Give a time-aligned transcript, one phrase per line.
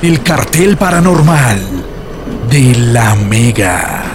[0.00, 1.58] El cartel paranormal
[2.48, 4.07] de la Mega.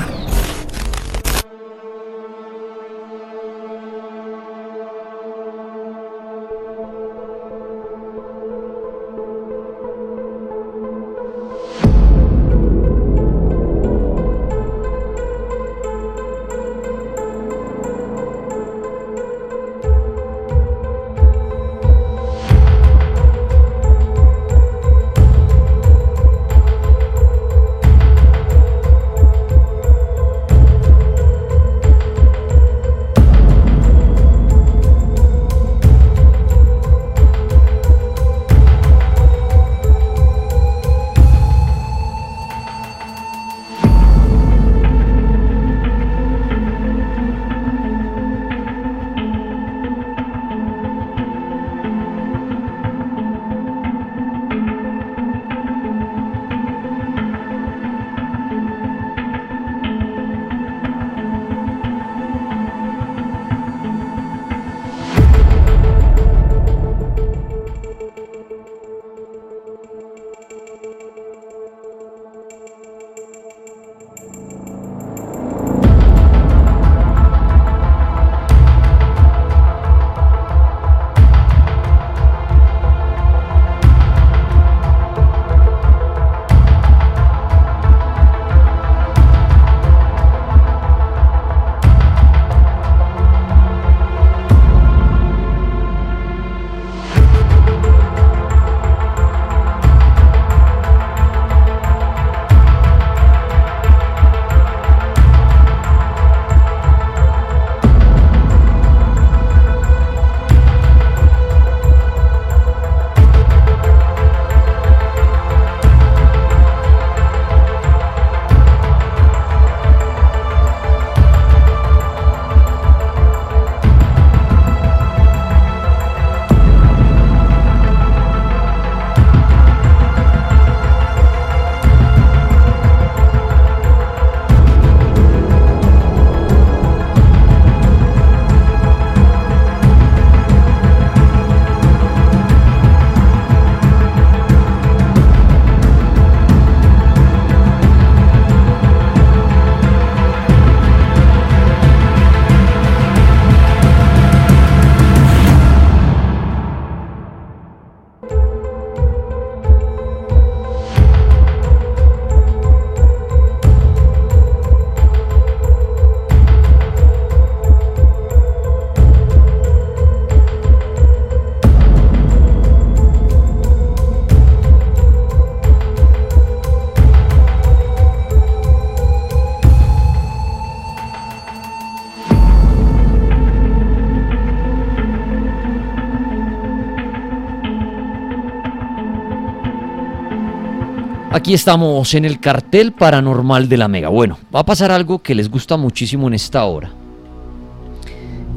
[191.44, 194.08] Aquí estamos en el cartel paranormal de la Mega.
[194.08, 196.94] Bueno, va a pasar algo que les gusta muchísimo en esta hora.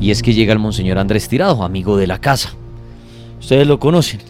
[0.00, 2.50] Y es que llega el Monseñor Andrés Tirado, amigo de la casa.
[3.40, 4.20] Ustedes lo conocen.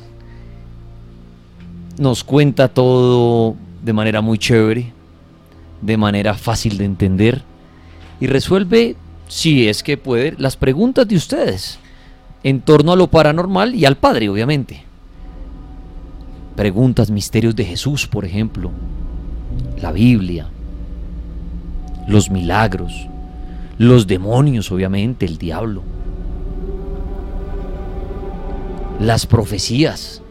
[1.98, 4.90] Nos cuenta todo de manera muy chévere,
[5.82, 7.42] de manera fácil de entender
[8.20, 8.96] y resuelve,
[9.28, 11.78] si es que puede, las preguntas de ustedes
[12.42, 14.85] en torno a lo paranormal y al Padre, obviamente
[16.56, 18.70] preguntas, misterios de Jesús, por ejemplo,
[19.80, 20.48] la Biblia,
[22.08, 23.06] los milagros,
[23.78, 25.82] los demonios, obviamente, el diablo,
[28.98, 30.22] las profecías,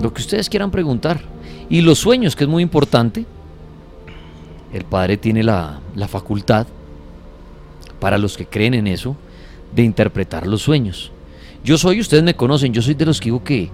[0.00, 1.20] lo que ustedes quieran preguntar,
[1.68, 3.24] y los sueños, que es muy importante.
[4.72, 6.66] El Padre tiene la, la facultad,
[8.00, 9.16] para los que creen en eso,
[9.74, 11.11] de interpretar los sueños.
[11.64, 13.70] Yo soy, ustedes me conocen, yo soy de los que digo que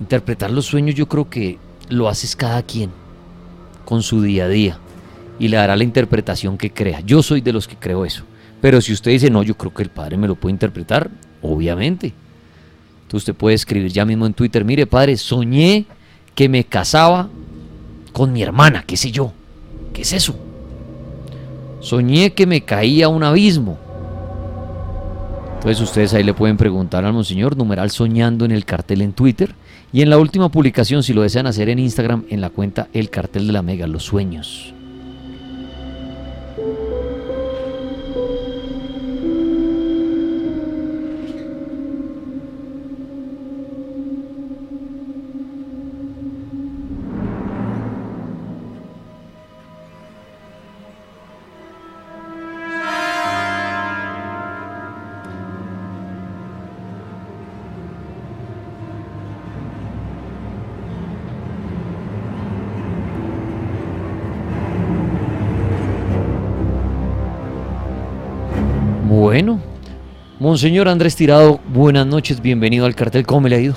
[0.00, 2.90] interpretar los sueños yo creo que lo haces cada quien
[3.84, 4.78] con su día a día
[5.38, 7.00] y le dará la interpretación que crea.
[7.00, 8.24] Yo soy de los que creo eso.
[8.60, 11.10] Pero si usted dice, no, yo creo que el padre me lo puede interpretar,
[11.42, 12.12] obviamente.
[13.02, 15.86] Entonces usted puede escribir ya mismo en Twitter, mire padre, soñé
[16.34, 17.28] que me casaba
[18.12, 19.32] con mi hermana, qué sé yo.
[19.92, 20.36] ¿Qué es eso?
[21.80, 23.78] Soñé que me caía a un abismo.
[25.64, 29.54] Entonces ustedes ahí le pueden preguntar al Monseñor, numeral soñando en el cartel en Twitter.
[29.94, 33.08] Y en la última publicación, si lo desean hacer en Instagram, en la cuenta El
[33.08, 34.73] Cartel de la Mega, los sueños.
[70.54, 73.74] Monseñor Andrés Tirado, buenas noches, bienvenido al cartel, ¿cómo me le ha ido?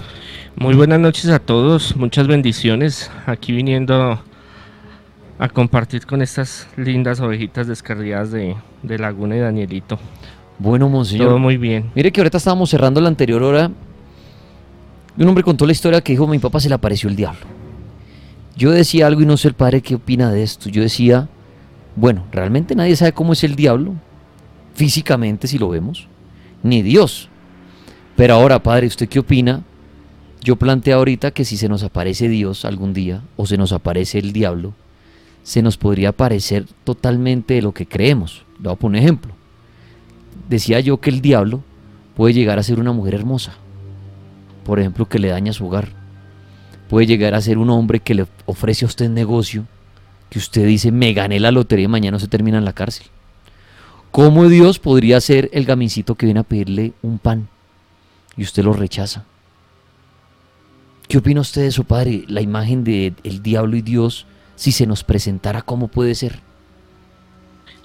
[0.56, 3.10] Muy buenas noches a todos, muchas bendiciones.
[3.26, 4.22] Aquí viniendo
[5.40, 9.98] a compartir con estas lindas ovejitas descarriadas de, de Laguna y Danielito.
[10.60, 11.30] Bueno, Monseñor.
[11.30, 11.90] Todo muy bien.
[11.96, 13.72] Mire que ahorita estábamos cerrando la anterior hora.
[15.18, 17.48] y Un hombre contó la historia que dijo, mi papá se le apareció el diablo.
[18.56, 20.70] Yo decía algo y no sé el padre qué opina de esto.
[20.70, 21.28] Yo decía,
[21.96, 23.96] bueno, realmente nadie sabe cómo es el diablo,
[24.76, 26.08] físicamente si lo vemos,
[26.64, 27.30] ni Dios.
[28.16, 29.64] Pero ahora, padre, ¿usted qué opina?
[30.42, 34.20] Yo planteé ahorita que si se nos aparece Dios algún día, o se nos aparece
[34.20, 34.74] el diablo,
[35.44, 38.46] se nos podría parecer totalmente de lo que creemos.
[38.58, 39.34] Le voy a poner un ejemplo.
[40.50, 41.64] Decía yo que el diablo
[42.16, 43.54] puede llegar a ser una mujer hermosa,
[44.66, 45.90] por ejemplo, que le daña su hogar.
[46.90, 49.66] Puede llegar a ser un hombre que le ofrece a usted negocio,
[50.30, 53.08] que usted dice, me gané la lotería y mañana se termina en la cárcel.
[54.12, 57.48] ¿Cómo Dios podría ser el gamincito que viene a pedirle un pan
[58.36, 59.26] y usted lo rechaza?
[61.08, 62.26] ¿Qué opina usted de eso, padre?
[62.28, 64.26] La imagen de el diablo y Dios,
[64.56, 66.40] si se nos presentara, ¿cómo puede ser?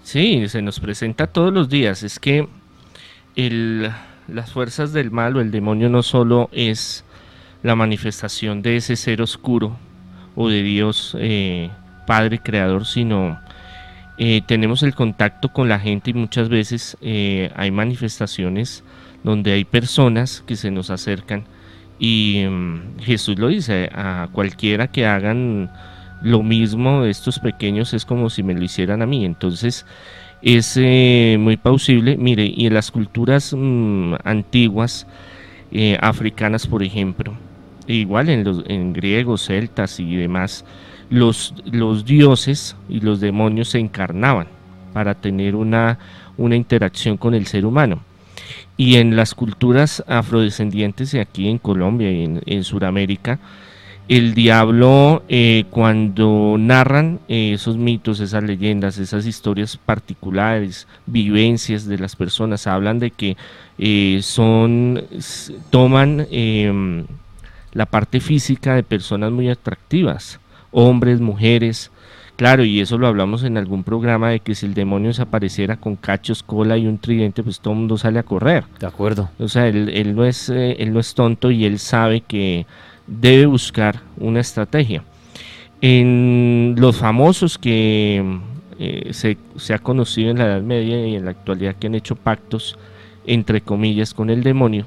[0.03, 2.03] Sí, se nos presenta todos los días.
[2.03, 2.49] Es que
[3.37, 3.91] el,
[4.27, 7.05] las fuerzas del mal o el demonio no solo es
[7.63, 9.77] la manifestación de ese ser oscuro
[10.35, 11.71] o de Dios eh,
[12.07, 13.39] Padre Creador, sino
[14.25, 18.85] eh, tenemos el contacto con la gente y muchas veces eh, hay manifestaciones
[19.25, 21.43] donde hay personas que se nos acercan
[21.99, 25.73] y mm, Jesús lo dice, a cualquiera que hagan
[26.23, 29.25] lo mismo de estos pequeños es como si me lo hicieran a mí.
[29.25, 29.87] Entonces
[30.41, 32.17] es eh, muy plausible.
[32.17, 35.09] Mire, y en las culturas mm, antiguas,
[35.73, 37.35] eh, africanas por ejemplo,
[37.89, 40.65] e igual en, los, en griegos, celtas y demás,
[41.13, 44.47] los, los dioses y los demonios se encarnaban
[44.93, 45.99] para tener una,
[46.37, 48.01] una interacción con el ser humano.
[48.77, 53.39] Y en las culturas afrodescendientes, aquí en Colombia y en, en Sudamérica,
[54.09, 61.99] el diablo, eh, cuando narran eh, esos mitos, esas leyendas, esas historias particulares, vivencias de
[61.99, 63.37] las personas, hablan de que
[63.79, 65.05] eh, son,
[65.71, 67.07] toman em,
[67.73, 70.41] la parte física de personas muy atractivas,
[70.73, 71.91] hombres, mujeres,
[72.37, 75.97] Claro, y eso lo hablamos en algún programa de que si el demonio desapareciera con
[75.97, 78.65] cachos, cola y un tridente, pues todo el mundo sale a correr.
[78.81, 79.31] De acuerdo.
[79.39, 82.67] O sea, él, él no, es, él no es tonto y él sabe que
[83.07, 85.05] debe buscar una estrategia.
[85.83, 88.41] En los famosos que
[88.79, 91.95] eh, se, se, ha conocido en la Edad Media y en la actualidad que han
[91.95, 92.79] hecho pactos,
[93.27, 94.87] entre comillas, con el demonio,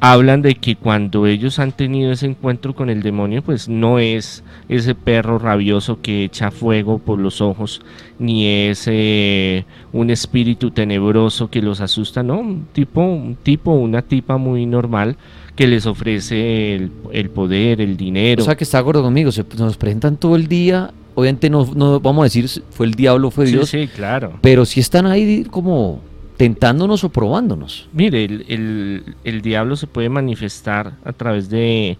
[0.00, 4.42] hablan de que cuando ellos han tenido ese encuentro con el demonio, pues no es
[4.68, 7.82] ese perro rabioso que echa fuego por los ojos,
[8.18, 14.00] ni es eh, un espíritu tenebroso que los asusta, no, un tipo, un tipo, una
[14.00, 15.16] tipa muy normal
[15.54, 18.42] que les ofrece el, el, poder, el dinero.
[18.42, 22.00] O sea que está gordo conmigo, se nos presentan todo el día, obviamente no, no
[22.00, 23.68] vamos a decir fue el diablo, fue Dios.
[23.68, 24.38] Sí, sí, claro.
[24.40, 26.00] Pero si están ahí como
[26.40, 27.86] tentándonos o probándonos.
[27.92, 31.98] Mire, el, el, el, diablo se puede manifestar a través de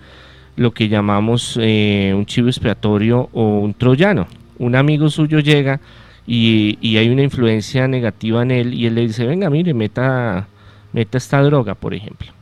[0.57, 4.27] lo que llamamos eh, un chivo expiatorio o un troyano.
[4.57, 5.79] Un amigo suyo llega
[6.27, 10.49] y, y, hay una influencia negativa en él y él le dice, venga, mire, meta,
[10.95, 12.33] meta esta droga, por ejemplo.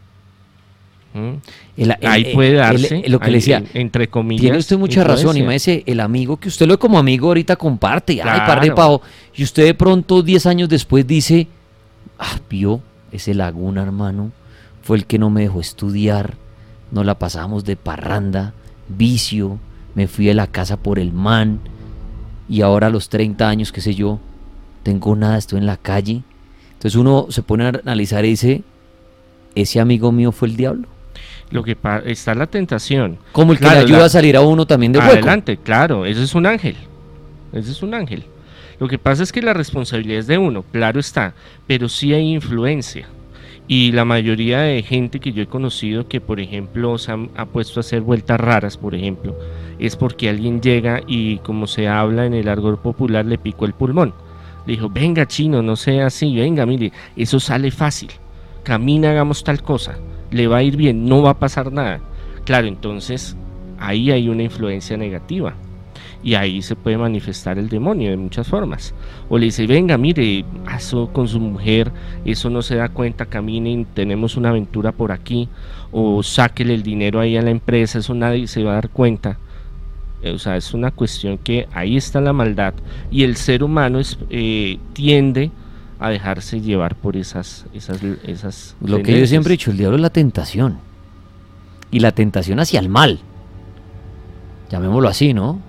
[1.14, 1.33] ¿Mm?
[1.78, 4.43] El, el, Ahí puede darse, lo que ahí, le decía, entre comillas.
[4.43, 7.26] Tiene usted mucha razón, y me dice, el amigo que usted lo ve como amigo
[7.26, 8.40] ahorita comparte, claro.
[8.40, 9.02] ay, par de pavo,
[9.35, 11.49] y usted de pronto 10 años después dice,
[12.18, 12.80] ah, vio
[13.12, 14.32] ese laguna, hermano,
[14.82, 16.34] fue el que no me dejó estudiar,
[16.90, 18.54] no la pasamos de parranda,
[18.88, 19.58] vicio,
[19.94, 21.60] me fui de la casa por el man,
[22.48, 24.20] y ahora a los 30 años, qué sé yo,
[24.82, 26.22] tengo nada, estoy en la calle.
[26.72, 28.62] Entonces uno se pone a analizar y dice,
[29.54, 30.88] ese amigo mío fue el diablo.
[31.50, 33.18] Lo que está la tentación.
[33.32, 34.04] Como el que le ayuda la...
[34.04, 35.12] a salir a uno también de hueco.
[35.12, 36.76] Adelante, claro, ese es un ángel.
[37.52, 38.25] Ese es un ángel.
[38.80, 41.35] Lo que pasa es que la responsabilidad es de uno, claro está,
[41.66, 43.08] pero sí hay influencia.
[43.66, 47.47] Y la mayoría de gente que yo he conocido que, por ejemplo, se han, ha
[47.47, 49.37] puesto a hacer vueltas raras, por ejemplo,
[49.78, 53.75] es porque alguien llega y, como se habla en el argor popular, le picó el
[53.75, 54.14] pulmón.
[54.64, 58.11] Le dijo, venga chino, no sea así, venga, mire, eso sale fácil.
[58.62, 59.99] Camina, hagamos tal cosa.
[60.30, 62.00] Le va a ir bien, no va a pasar nada.
[62.44, 63.37] Claro, entonces
[63.78, 65.54] ahí hay una influencia negativa
[66.22, 68.94] y ahí se puede manifestar el demonio de muchas formas.
[69.28, 70.44] O le dice, venga, mire,
[70.76, 71.92] eso con su mujer,
[72.25, 75.48] eso no se da cuenta, caminen, tenemos una aventura por aquí,
[75.92, 79.38] o sáquele el dinero ahí a la empresa, eso nadie se va a dar cuenta.
[80.25, 82.75] O sea, es una cuestión que ahí está la maldad
[83.08, 85.52] y el ser humano es, eh, tiende
[86.00, 89.96] a dejarse llevar por esas esas esas Lo que yo siempre he dicho, el diablo
[89.96, 90.78] es la tentación.
[91.90, 93.20] Y la tentación hacia el mal.
[94.70, 95.60] Llamémoslo así, ¿no?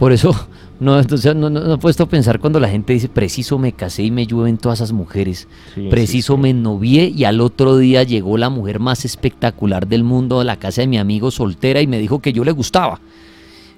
[0.00, 0.34] Por eso
[0.80, 3.72] no, entonces, no, no, no he puesto a pensar cuando la gente dice, preciso me
[3.72, 5.46] casé y me llueven todas esas mujeres.
[5.74, 6.42] Sí, preciso sí, sí.
[6.42, 10.56] me novié y al otro día llegó la mujer más espectacular del mundo a la
[10.56, 12.98] casa de mi amigo soltera y me dijo que yo le gustaba.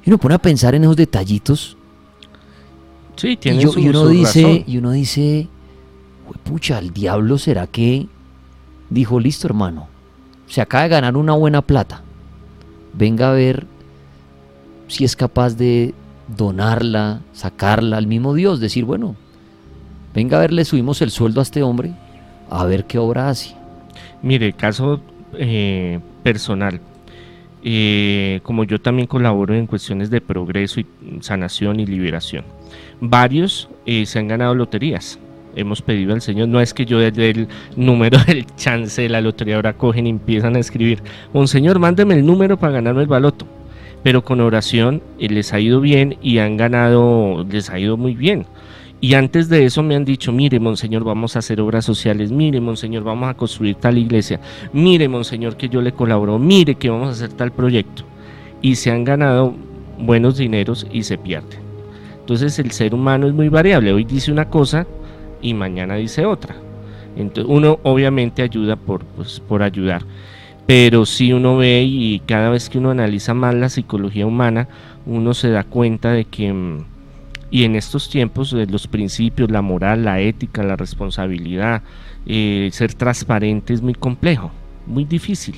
[0.05, 1.76] Y uno pone a pensar en esos detallitos
[3.17, 4.64] Sí, y, tiene yo- su, y uno su dice, razón.
[4.67, 5.49] y uno dice,
[6.45, 8.07] pucha, el diablo será que
[8.91, 9.88] dijo, listo hermano,
[10.47, 12.02] se acaba de ganar una buena plata.
[12.95, 13.67] Venga a ver
[14.88, 15.95] si es capaz de
[16.29, 19.17] donarla, sacarla al mismo Dios, decir, bueno,
[20.14, 21.93] venga a ver, le subimos el sueldo a este hombre,
[22.50, 23.55] a ver qué obra hace.
[24.23, 25.00] Mire, caso
[25.35, 26.81] eh, personal.
[27.64, 30.87] eh, como yo también colaboro en cuestiones de progreso y
[31.21, 32.45] sanación y liberación,
[33.00, 35.19] varios eh, se han ganado loterías.
[35.55, 39.21] Hemos pedido al Señor, no es que yo desde el número del chance de la
[39.21, 41.02] lotería ahora cogen y empiezan a escribir,
[41.33, 43.47] Monseñor, mándeme el número para ganarme el baloto.
[44.02, 48.14] Pero con oración eh, les ha ido bien y han ganado, les ha ido muy
[48.14, 48.47] bien.
[49.00, 52.61] Y antes de eso me han dicho, mire, monseñor, vamos a hacer obras sociales, mire,
[52.61, 54.38] monseñor, vamos a construir tal iglesia,
[54.73, 58.04] mire, monseñor, que yo le colaboro, mire, que vamos a hacer tal proyecto.
[58.61, 59.54] Y se han ganado
[59.99, 61.61] buenos dineros y se pierden.
[62.21, 64.87] Entonces el ser humano es muy variable, hoy dice una cosa
[65.40, 66.54] y mañana dice otra.
[67.16, 70.02] Entonces uno obviamente ayuda por, pues, por ayudar,
[70.66, 74.69] pero si uno ve y cada vez que uno analiza más la psicología humana,
[75.07, 76.52] uno se da cuenta de que...
[76.52, 76.85] mm,
[77.50, 81.83] y en estos tiempos eh, los principios, la moral, la ética, la responsabilidad,
[82.25, 84.50] eh, ser transparente es muy complejo,
[84.87, 85.57] muy difícil.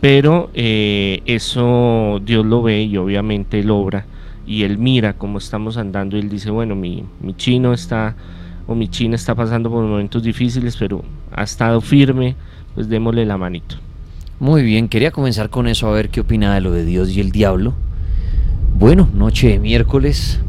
[0.00, 4.06] Pero eh, eso Dios lo ve y obviamente Él obra
[4.46, 8.16] y Él mira cómo estamos andando y Él dice, bueno, mi, mi chino está
[8.66, 12.36] o mi china está pasando por momentos difíciles, pero ha estado firme,
[12.74, 13.76] pues démosle la manito.
[14.42, 17.20] Muy bien, quería comenzar con eso a ver qué opina de lo de Dios y
[17.20, 17.74] el diablo.
[18.76, 20.40] Bueno, noche de miércoles.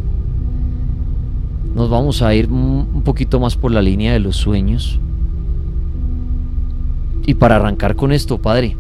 [1.76, 5.00] Nos vamos a ir un poquito más por la línea de los sueños.
[7.28, 8.76] Y para arrancar con esto, Padre,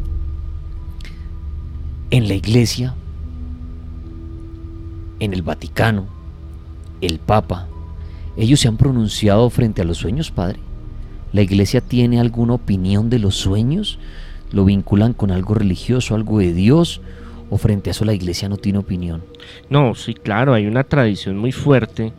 [2.09, 2.95] en la iglesia,
[5.19, 6.07] en el Vaticano,
[7.01, 7.67] el Papa,
[8.35, 10.57] ellos se han pronunciado frente a los sueños, Padre.
[11.33, 13.99] ¿La iglesia tiene alguna opinión de los sueños?
[14.53, 17.01] ¿Lo vinculan con algo religioso, algo de Dios?
[17.49, 19.23] ¿O frente a eso la iglesia no tiene opinión?
[19.69, 22.13] No, sí, claro, hay una tradición muy fuerte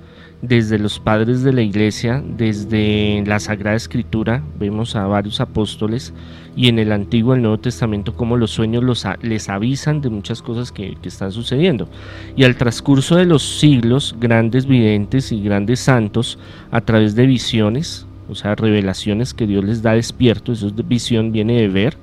[0.49, 6.13] desde los padres de la iglesia, desde la Sagrada Escritura, vemos a varios apóstoles
[6.55, 10.11] y en el Antiguo y el Nuevo Testamento como los sueños los les avisan de
[10.11, 11.89] muchas cosas que, están sucediendo.
[12.37, 16.39] Y al transcurso de los siglos, grandes videntes y grandes santos,
[16.71, 21.33] a través de visiones, o sea, revelaciones que Dios les da despierto, eso es visión,
[21.33, 21.97] viene de ver,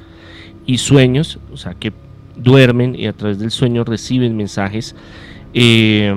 [0.65, 1.94] y sueños, o sea, que
[2.36, 4.96] duermen y a través del sueño reciben mensajes,
[5.53, 6.13] eh,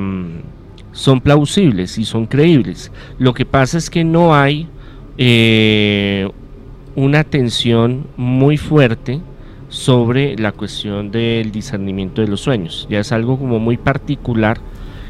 [0.93, 2.91] son plausibles y son creíbles.
[3.19, 4.69] Lo que pasa es que no hay
[5.19, 6.29] eh,
[6.95, 9.21] una atención muy fuerte
[9.69, 12.87] sobre la cuestión del discernimiento de los sueños.
[12.89, 14.59] Ya es algo como muy particular.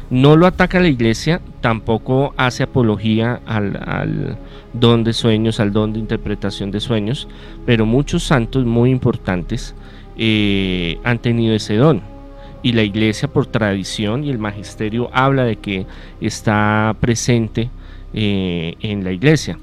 [0.09, 4.37] No lo ataca la iglesia, tampoco hace apología al,
[4.73, 7.27] don de sueños, al don de interpretación de sueños,
[7.65, 9.73] pero muchos santos muy importantes
[10.17, 12.01] eh, han tenido ese don.
[12.61, 15.85] Y la iglesia por tradición y el magisterio habla de que
[16.21, 17.69] está presente
[18.13, 19.57] eh, en la iglesia.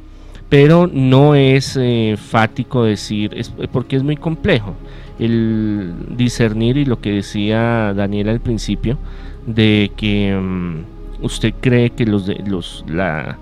[0.48, 3.34] Pero no es eh, fático decir,
[3.72, 4.74] porque es muy complejo
[5.18, 8.98] el discernir y lo que decía Daniel al principio,
[9.46, 10.84] de que um,
[11.22, 13.38] usted cree que los, de, los la,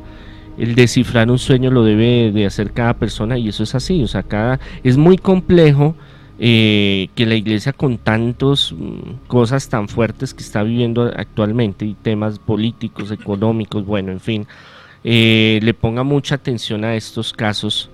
[0.58, 4.08] el descifrar un sueño lo debe de hacer cada persona y eso es así, o
[4.08, 5.94] sea, cada, es muy complejo
[6.38, 11.94] eh, que la iglesia con tantas mm, cosas tan fuertes que está viviendo actualmente y
[11.94, 14.46] temas políticos, económicos, bueno, en fin,
[15.04, 17.90] eh, le ponga mucha atención a estos casos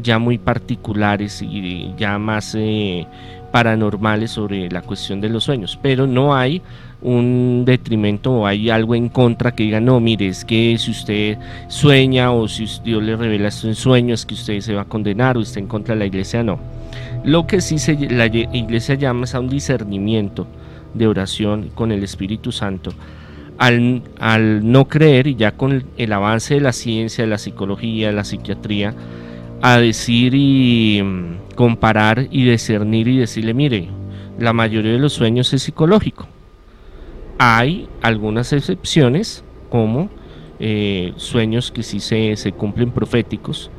[0.00, 3.06] ya muy particulares y ya más eh,
[3.52, 6.62] paranormales sobre la cuestión de los sueños, pero no hay
[7.00, 11.38] un detrimento o hay algo en contra que diga, no, mire, es que si usted
[11.68, 14.84] sueña o si Dios le revela esto en sueños, es que usted se va a
[14.84, 16.58] condenar o está en contra de la iglesia, no.
[17.24, 20.46] Lo que sí se, la iglesia llama es a un discernimiento
[20.94, 22.92] de oración con el Espíritu Santo.
[23.58, 27.38] Al, al, no creer y ya con el, el, avance de la ciencia, de la
[27.38, 28.94] psicología, de la psiquiatría,
[29.60, 33.88] a decir y um, comparar y discernir y decirle, mire,
[34.38, 36.28] la mayoría de los sueños es psicológico.
[37.38, 40.10] Hay algunas excepciones como
[40.58, 43.70] eh, sueños que sí se, se cumplen proféticos,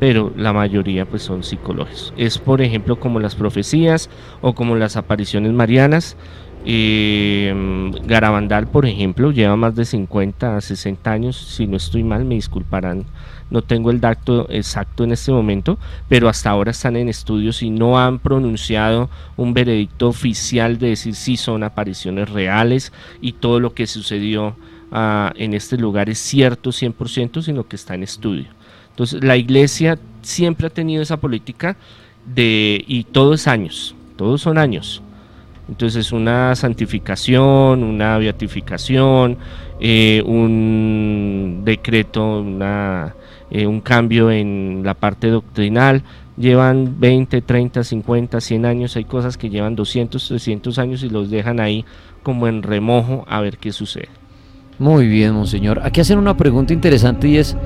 [0.00, 2.12] pero la mayoría pues son psicológicos.
[2.16, 4.10] Es por ejemplo como las profecías
[4.40, 6.16] o como las apariciones marianas.
[6.68, 7.54] Eh,
[8.04, 12.34] Garabandal, por ejemplo, lleva más de 50 a 60 años, si no estoy mal, me
[12.34, 13.04] disculparán,
[13.50, 17.70] no tengo el dato exacto en este momento, pero hasta ahora están en estudios y
[17.70, 23.72] no han pronunciado un veredicto oficial de decir si son apariciones reales y todo lo
[23.72, 24.56] que sucedió
[24.90, 28.46] ah, en este lugar es cierto 100%, sino que está en estudio.
[28.90, 31.76] Entonces, la iglesia siempre ha tenido esa política
[32.34, 35.02] de, y todos años, todos son años.
[35.68, 39.36] Entonces, una santificación, una beatificación,
[39.80, 42.44] eh, un decreto,
[43.50, 46.02] eh, un cambio en la parte doctrinal,
[46.36, 51.30] llevan 20, 30, 50, 100 años, hay cosas que llevan 200, 300 años y los
[51.30, 51.84] dejan ahí
[52.22, 54.08] como en remojo a ver qué sucede.
[54.78, 55.80] Muy bien, monseñor.
[55.82, 57.56] Aquí hacen una pregunta interesante y es,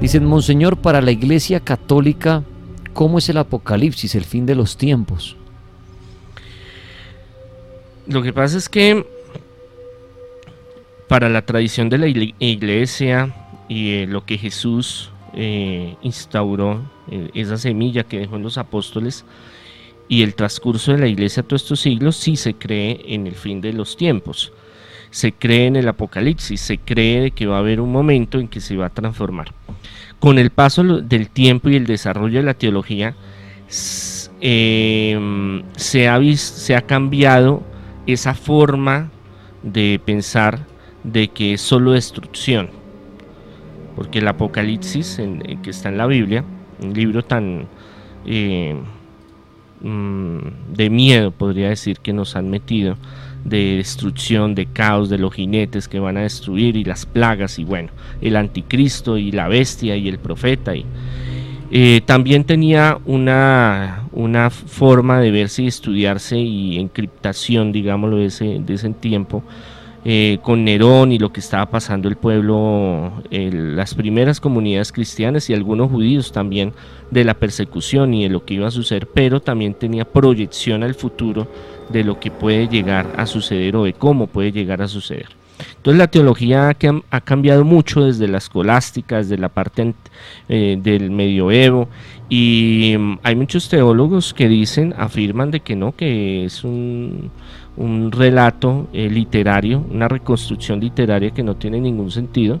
[0.00, 2.44] Dicen, Monseñor, para la Iglesia Católica,
[2.92, 5.36] ¿cómo es el Apocalipsis, el fin de los tiempos?
[8.08, 9.06] Lo que pasa es que
[11.08, 13.34] para la tradición de la Iglesia
[13.68, 19.24] y eh, lo que Jesús eh, instauró, eh, esa semilla que dejó en los apóstoles,
[20.08, 23.60] y el transcurso de la Iglesia todos estos siglos, sí se cree en el fin
[23.60, 24.52] de los tiempos
[25.10, 28.60] se cree en el apocalipsis, se cree que va a haber un momento en que
[28.60, 29.52] se va a transformar.
[30.18, 33.14] Con el paso del tiempo y el desarrollo de la teología,
[34.40, 37.62] em, se, ha se ha cambiado
[38.12, 39.10] esa forma
[39.62, 40.66] de pensar
[41.04, 42.70] de que es solo destrucción.
[43.94, 45.20] Porque el Apocalipsis,
[45.62, 46.44] que está en la Biblia,
[46.80, 47.66] un libro tan
[48.24, 48.76] eh,
[49.80, 50.38] mm,
[50.72, 52.96] de miedo, podría decir, que nos han metido,
[53.44, 57.64] de destrucción, de caos, de los jinetes que van a destruir y las plagas y
[57.64, 60.74] bueno, el anticristo y la bestia y el profeta.
[60.76, 60.86] Y,
[61.70, 68.60] eh, también tenía una, una forma de verse y estudiarse y encriptación, digámoslo, de ese,
[68.60, 69.42] de ese tiempo.
[70.04, 75.54] Eh, con Nerón y lo que estaba pasando el pueblo, las primeras comunidades cristianas y
[75.54, 76.72] algunos judíos también
[77.10, 80.94] de la persecución y de lo que iba a suceder, pero también tenía proyección al
[80.94, 81.48] futuro
[81.90, 85.28] de lo que puede llegar a suceder o de cómo puede llegar a suceder.
[85.76, 86.68] Entonces la teología
[87.10, 89.94] ha cambiado mucho desde la escolástica, desde la parte
[90.48, 91.88] eh, del medioevo.
[92.28, 97.30] Y mm, hay muchos teólogos que dicen, afirman de que no, que es un,
[98.10, 102.60] relato eh, literario, una reconstrucción literaria que no tiene ningún sentido.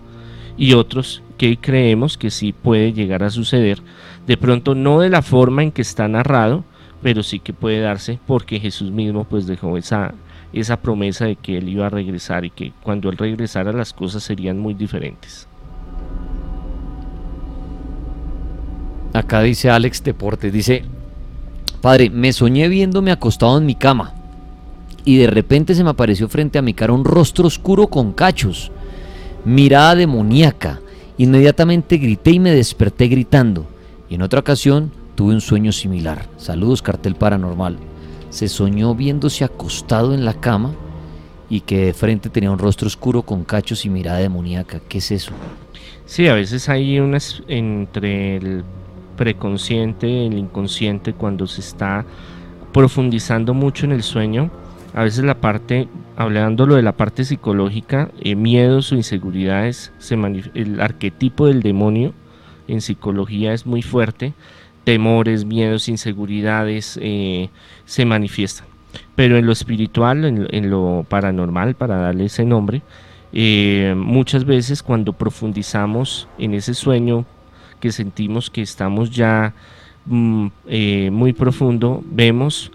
[0.56, 3.80] Y otros que creemos que sí puede llegar a suceder,
[4.26, 6.64] de pronto no de la forma en que está narrado,
[7.00, 10.14] pero sí que puede darse porque Jesús mismo pues dejó esa,
[10.52, 14.22] esa promesa de que él iba a regresar y que cuando él regresara las cosas
[14.22, 15.46] serían muy diferentes.
[19.12, 20.84] Acá dice Alex Deportes, dice,
[21.80, 24.14] Padre, me soñé viéndome acostado en mi cama
[25.04, 28.70] y de repente se me apareció frente a mi cara un rostro oscuro con cachos,
[29.44, 30.80] mirada demoníaca.
[31.16, 33.66] Inmediatamente grité y me desperté gritando.
[34.08, 36.26] Y en otra ocasión Tuve un sueño similar.
[36.36, 37.76] Saludos, cartel paranormal.
[38.38, 40.70] Se soñó viéndose acostado en la cama
[41.50, 44.78] y que de frente tenía un rostro oscuro con cachos y mirada demoníaca.
[44.88, 45.32] ¿Qué es eso?
[46.06, 48.62] Sí, a veces hay unas entre el
[49.16, 52.06] preconsciente y el inconsciente cuando se está
[52.72, 54.52] profundizando mucho en el sueño.
[54.94, 60.80] A veces la parte, hablándolo de la parte psicológica, eh, miedos o inseguridades, se el
[60.80, 62.14] arquetipo del demonio
[62.68, 64.32] en psicología es muy fuerte
[64.88, 67.50] temores, miedos, inseguridades eh,
[67.84, 68.66] se manifiestan.
[69.14, 72.80] Pero en lo espiritual, en, lo paranormal, para darle ese nombre,
[73.34, 77.26] eh, muchas veces cuando profundizamos en ese sueño
[77.80, 79.52] que sentimos que estamos ya
[80.06, 82.72] mm, eh, muy profundo, vemos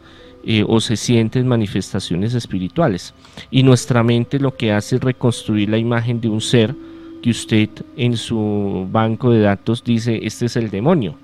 [0.67, 3.15] o se sienten manifestaciones espirituales.
[3.49, 6.75] Y nuestra mente lo que hace es reconstruir la imagen de un ser
[7.23, 11.15] que usted en su banco de datos dice, este es el demonio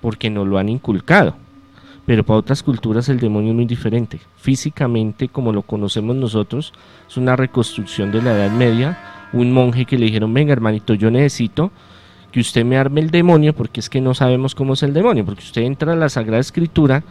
[0.00, 1.34] porque no lo han inculcado.
[2.06, 4.18] Pero para otras culturas el demonio es muy diferente.
[4.36, 6.72] Físicamente, como lo conocemos nosotros,
[7.06, 8.98] es una reconstrucción de la Edad Media.
[9.34, 11.70] Un monje que le dijeron, venga hermanito, yo necesito
[12.32, 15.24] que usted me arme el demonio, porque es que no sabemos cómo es el demonio,
[15.24, 17.02] porque usted entra a la Sagrada Escritura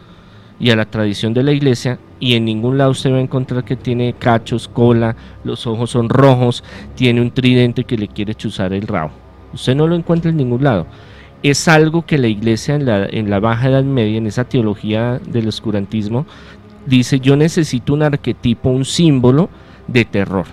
[0.60, 3.64] y a la tradición de la iglesia y en ningún lado usted va a encontrar
[3.64, 6.64] que tiene cachos, cola, los ojos son rojos,
[6.96, 9.12] tiene un tridente que le quiere chuzar el rabo.
[9.52, 10.86] Usted no lo encuentra en ningún lado
[11.42, 15.20] es algo que la iglesia en la, en la Baja Edad Media, en esa teología
[15.24, 16.26] del oscurantismo,
[16.86, 19.50] dice yo necesito un arquetipo, un símbolo
[19.86, 20.46] de terror.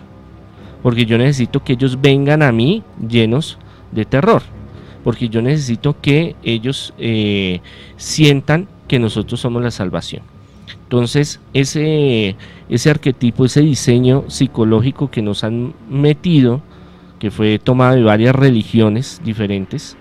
[0.83, 3.57] porque yo necesito que ellos vengan a mí llenos
[3.91, 4.43] de terror,
[5.03, 7.59] porque yo necesito que ellos eh,
[7.97, 10.21] sientan que nosotros somos la salvación.
[10.83, 12.35] Entonces, ese,
[12.69, 16.61] ese arquetipo, ese diseño psicológico que nos han metido,
[17.17, 19.97] que fue tomado de varias religiones diferentes,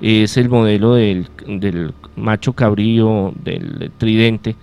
[0.00, 4.56] es el modelo del, del macho cabrío, del tridente,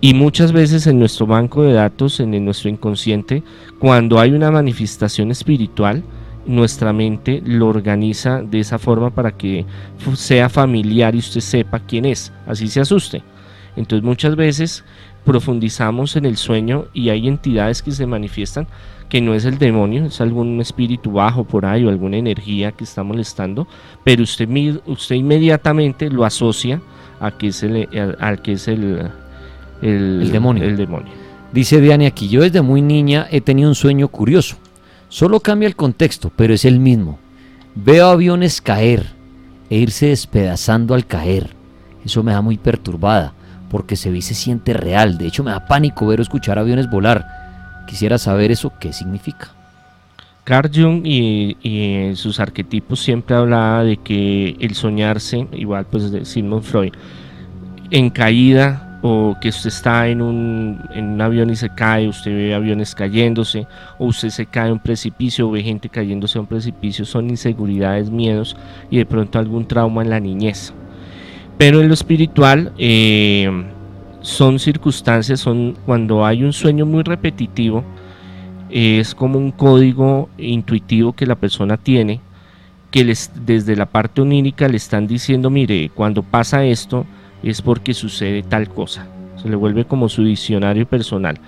[0.00, 3.44] y muchas veces en nuestro banco de datos, en nuestro inconsciente,
[3.78, 6.02] cuando hay una manifestación espiritual,
[6.44, 9.64] nuestra mente lo organiza de esa forma para que
[10.14, 13.22] sea familiar y usted sepa quién es, así se asuste.
[13.76, 14.84] Entonces muchas veces
[15.24, 18.66] profundizamos en el sueño y hay entidades que se manifiestan
[19.12, 22.84] que no es el demonio, es algún espíritu bajo por ahí o alguna energía que
[22.84, 23.68] está molestando,
[24.04, 24.48] pero usted,
[24.86, 26.80] usted inmediatamente lo asocia
[27.20, 29.10] a que es el, al que es el,
[29.82, 30.64] el, demonio.
[30.64, 31.12] el demonio.
[31.52, 34.56] Dice Diane aquí, yo desde muy niña he tenido un sueño curioso.
[35.10, 37.18] Solo cambia el contexto, pero es el mismo.
[37.74, 39.04] Veo aviones caer
[39.68, 41.50] e irse despedazando al caer.
[42.02, 43.34] Eso me da muy perturbada,
[43.68, 45.18] porque se ve se siente real.
[45.18, 47.41] De hecho, me da pánico ver o escuchar aviones volar.
[47.86, 49.50] Quisiera saber eso qué significa.
[50.44, 56.64] Carl Jung y, sus arquetipos siempre hablaba de que el soñarse, igual pues de Sigmund
[56.64, 56.92] Freud,
[57.90, 62.32] en caída o que usted está en un, en un avión y se cae, usted
[62.32, 63.66] ve aviones cayéndose,
[63.98, 67.28] o usted se cae a un precipicio, o ve gente cayéndose a un precipicio, son
[67.30, 68.56] inseguridades, miedos
[68.90, 70.72] y de pronto algún trauma en la niñez.
[71.58, 73.50] Pero en lo espiritual eh,
[74.22, 77.84] son circunstancias, son cuando hay un sueño muy repetitivo,
[78.70, 82.20] es como un código intuitivo que la persona tiene,
[82.90, 87.04] que les, desde la parte onírica le están diciendo, mire, cuando pasa esto,
[87.42, 89.06] es porque sucede tal cosa.
[89.42, 91.38] Se le vuelve como su diccionario personal.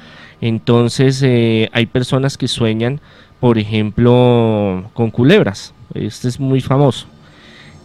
[0.40, 3.00] Entonces eh, hay personas que sueñan,
[3.40, 5.72] por ejemplo, con culebras.
[5.94, 7.06] Este es muy famoso.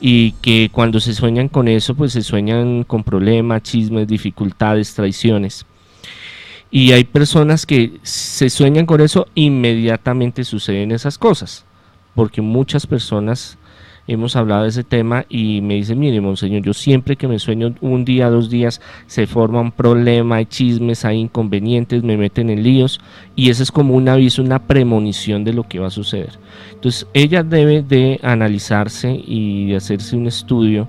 [0.02, 5.66] Y que cuando se sueñan con eso, pues se sueñan con problemas, chismes, dificultades, traiciones.
[6.72, 11.66] Y hay personas que se sueñan con eso, inmediatamente suceden esas cosas.
[12.16, 13.59] Porque muchas personas
[14.10, 17.76] hemos hablado de ese tema y me dice, mire, monseñor, yo siempre que me sueño
[17.80, 22.64] un día, dos días, se forma un problema, hay chismes, hay inconvenientes, me meten en
[22.64, 23.00] líos
[23.36, 26.40] y eso es como un aviso, una premonición de lo que va a suceder.
[26.74, 30.88] Entonces ella debe de analizarse y hacerse un estudio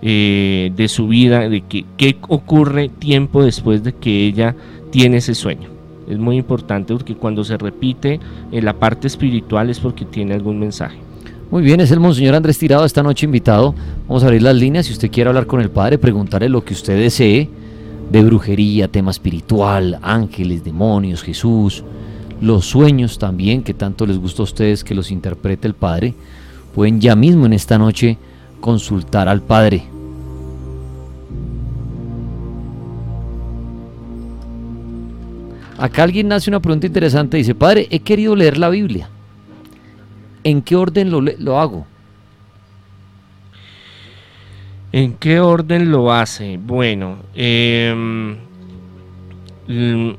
[0.00, 4.56] eh, de su vida, de qué ocurre tiempo después de que ella
[4.90, 5.68] tiene ese sueño.
[6.08, 8.18] Es muy importante porque cuando se repite
[8.50, 11.05] en la parte espiritual es porque tiene algún mensaje.
[11.48, 13.72] Muy bien, es el Monseñor Andrés Tirado esta noche invitado.
[14.08, 14.86] Vamos a abrir las líneas.
[14.86, 17.48] Si usted quiere hablar con el Padre, preguntarle lo que usted desee
[18.10, 21.84] de brujería, tema espiritual, ángeles, demonios, Jesús,
[22.40, 26.14] los sueños también, que tanto les gusta a ustedes que los interprete el Padre,
[26.74, 28.18] pueden ya mismo en esta noche
[28.60, 29.84] consultar al Padre.
[35.78, 39.10] Acá alguien hace una pregunta interesante, dice, Padre, he querido leer la Biblia
[40.46, 41.86] ¿en qué orden lo, hago?
[44.92, 46.56] ¿En qué orden lo hace?
[46.56, 48.36] Bueno, em,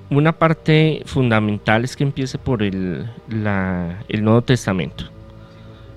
[0.09, 5.05] una parte fundamental es que empiece por el, Nuevo Testamento.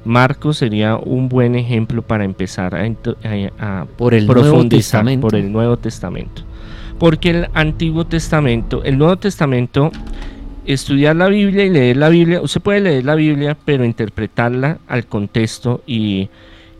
[0.04, 6.42] Marcos sería un buen ejemplo para empezar a, por el profundizar por el Nuevo Testamento.
[7.00, 9.90] Porque el Antiguo Testamento, el Nuevo Testamento
[10.72, 15.06] estudiar la Biblia y leer la Biblia, usted puede leer la Biblia, pero interpretarla al
[15.06, 16.28] contexto y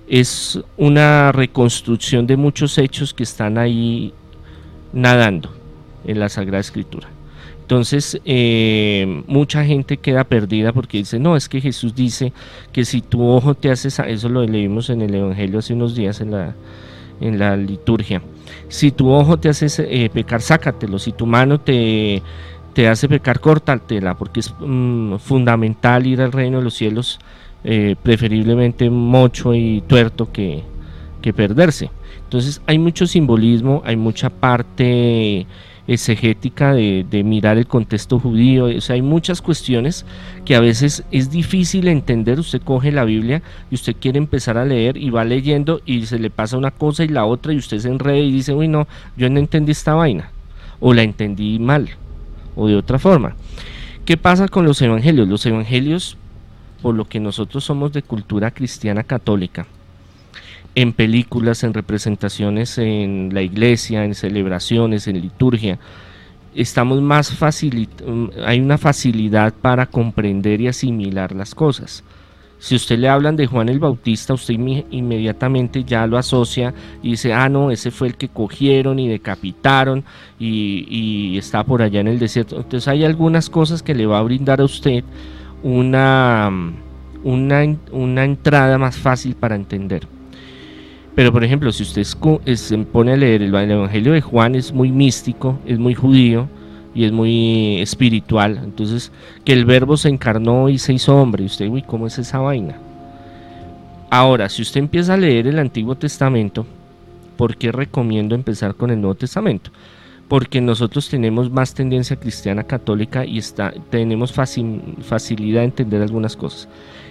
[0.09, 4.13] es una reconstrucción de muchos hechos que están ahí
[4.93, 5.51] nadando
[6.05, 7.09] en la Sagrada Escritura.
[7.63, 12.33] Entonces, eh, mucha gente queda perdida porque dice, no, es que Jesús dice
[12.73, 16.21] que si tu ojo te hace, eso lo leímos en el Evangelio hace unos días
[16.21, 16.57] en la,
[17.21, 18.23] en la liturgia,
[18.69, 22.23] si tu ojo te hace eh, pecar, sácatelo, si tu mano te,
[22.73, 23.41] te hace pecar,
[23.81, 27.19] tela porque es mm, fundamental ir al reino de los cielos,
[27.65, 30.63] eh, preferiblemente mocho y tuerto que,
[31.21, 31.91] que perderse.
[32.25, 35.47] Entonces hay mucho simbolismo, hay mucha parte
[35.89, 40.07] exegética de, de, mirar el contexto judío, o sea, hay muchas cuestiones
[40.45, 44.65] que a veces es difícil entender, usted coge la Biblia y usted quiere empezar a
[44.65, 47.81] leer y va leyendo y se le pasa una cosa y la otra y usted
[47.81, 50.31] se enreda y dice, uy no, yo no entendí esta vaina
[50.79, 51.89] o la entendí mal
[52.61, 53.35] o de otra forma.
[54.05, 55.27] ¿Qué pasa con los evangelios?
[55.27, 56.19] Los evangelios,
[56.83, 59.67] por lo que nosotros somos de cultura cristiana católica,
[60.75, 65.79] en películas, en representaciones en la iglesia, en celebraciones, en liturgia,
[66.55, 68.05] estamos más facilita
[68.45, 72.05] hay una facilidad para comprender y asimilar las cosas.
[72.61, 74.53] Si usted le hablan de Juan el Bautista, usted
[74.91, 80.05] inmediatamente ya lo asocia y dice, ah, no, ese fue el que cogieron y decapitaron
[80.39, 82.57] y, está por allá en el desierto.
[82.57, 85.05] Entonces hay algunas cosas que le va a brindar a usted
[85.63, 86.51] una,
[87.25, 90.07] una, una entrada más fácil para entender.
[91.15, 94.93] Pero por ejemplo, si usted se pone a leer el, Evangelio de Juan, es muy
[94.93, 96.47] místico, es muy judío
[96.95, 98.61] y es muy espiritual.
[98.63, 99.13] Entonces,
[99.45, 101.43] que el verbo se encarnó y se hizo hombre.
[101.45, 102.77] Y usted, uy, ¿cómo es esa vaina?
[104.11, 106.67] Ahora, si usted empieza a leer el Antiguo Testamento,
[107.37, 109.71] ¿por qué recomiendo empezar con el Nuevo Testamento?
[110.27, 116.69] Porque nosotros tenemos más tendencia cristiana católica y está, tenemos facilidad de entender algunas cosas.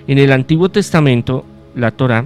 [0.07, 2.25] En el Antiguo Testamento, la Torah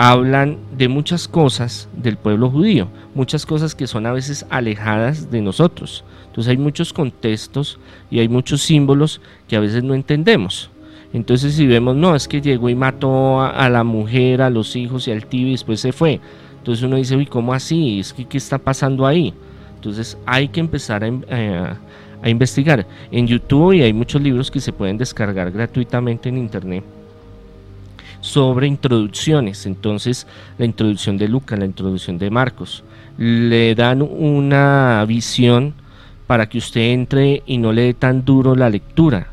[0.00, 5.42] hablan de muchas cosas del pueblo judío, muchas cosas que son a veces alejadas de
[5.42, 6.04] nosotros.
[6.26, 10.70] Entonces hay muchos contextos y hay muchos símbolos que a veces no entendemos.
[11.12, 15.08] Entonces si vemos, no, es que llegó y mató a, la mujer, a los hijos
[15.08, 16.20] y al tío y después se fue.
[16.58, 17.98] Entonces uno dice, uy, ¿cómo así?
[17.98, 19.34] Es que, ¿qué está pasando ahí?
[19.74, 21.74] Entonces hay que empezar a, eh,
[22.22, 22.86] a investigar.
[23.10, 26.84] En YouTube y hay muchos libros que se pueden descargar gratuitamente en internet
[28.28, 29.64] sobre introducciones.
[29.64, 30.26] Entonces,
[30.58, 32.84] la introducción de Lucas, la introducción de Marcos,
[33.16, 35.74] le dan una visión
[36.26, 39.28] para que usted entre y no le dé tan duro la lectura.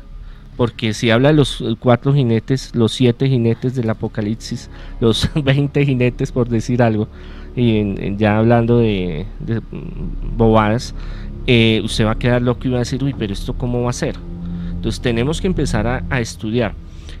[0.56, 6.32] Porque si habla de los cuatro jinetes, los siete jinetes del Apocalipsis, los veinte jinetes
[6.32, 7.08] por decir algo,
[7.54, 9.26] y ya hablando de,
[10.36, 10.94] bobadas,
[11.46, 13.90] eh, usted va a quedar loco y va a decir, uy, pero esto cómo va
[13.90, 14.16] a ser.
[14.70, 16.74] Entonces tenemos que empezar a estudiar.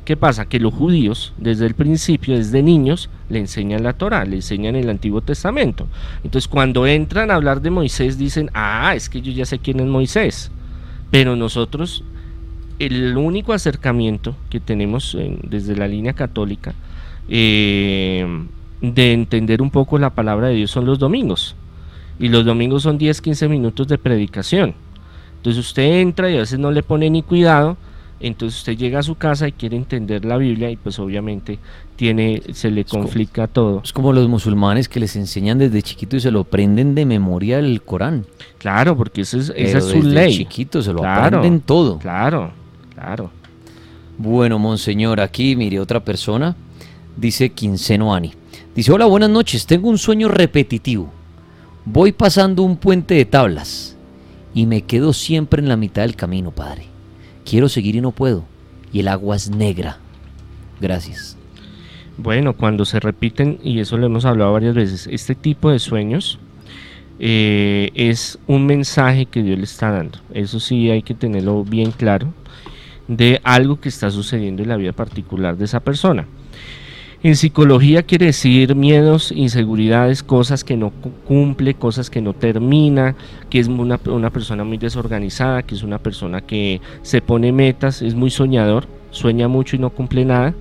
[0.06, 0.48] ¿Qué pasa?
[0.48, 4.88] Que los judíos, desde el principio, desde niños, le enseñan la Torah, le enseñan el
[4.88, 5.88] Antiguo Testamento.
[6.22, 9.80] Entonces, cuando entran a hablar de Moisés, dicen, ah, es que yo ya sé quién
[9.80, 10.52] es Moisés.
[11.10, 12.04] Pero nosotros,
[12.78, 16.72] el único acercamiento que tenemos desde la línea católica
[17.28, 18.24] eh,
[18.80, 21.56] de entender un poco la palabra de Dios son los domingos.
[22.20, 24.72] Y los domingos son 10, 15 minutos de predicación.
[25.38, 27.76] Entonces usted entra y a veces no le pone ni cuidado
[28.20, 31.58] entonces usted llega a su casa y quiere entender la Biblia y pues obviamente
[31.96, 33.82] tiene se le conflicta todo.
[33.84, 37.58] Es como los musulmanes que les enseñan desde chiquito y se lo aprenden de memoria
[37.58, 38.26] el Corán.
[38.58, 40.32] Claro, porque esa es, esa es su ley.
[40.32, 41.98] chiquito se lo aprenden todo.
[41.98, 42.52] Claro,
[42.94, 43.30] claro.
[44.18, 46.56] Bueno, monseñor, aquí mire otra persona.
[47.16, 48.32] Dice Quinceno Ani.
[48.74, 49.66] Dice, hola, buenas noches.
[49.66, 51.10] Tengo un sueño repetitivo.
[51.84, 53.96] Voy pasando un puente de tablas
[54.54, 56.95] y me quedo siempre en la mitad del camino, padre.
[57.48, 58.44] Quiero seguir y no puedo.
[58.92, 59.98] Y el agua es negra.
[60.80, 61.36] Gracias.
[62.18, 66.38] Bueno, cuando se repiten, y eso lo hemos hablado varias veces, este tipo de sueños
[67.18, 70.18] eh, es un mensaje que Dios le está dando.
[70.32, 72.32] Eso sí hay que tenerlo bien claro
[73.06, 76.26] de algo que está sucediendo en la vida particular de esa persona.
[77.26, 80.92] En psicología quiere decir miedos, inseguridades, cosas que no
[81.26, 83.16] cumple, cosas que no termina,
[83.50, 88.00] que es una, una, persona muy desorganizada, que es una persona que se pone metas,
[88.00, 90.54] es muy soñador, sueña mucho y no cumple nada.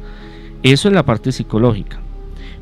[0.64, 2.00] Eso en la parte psicológica.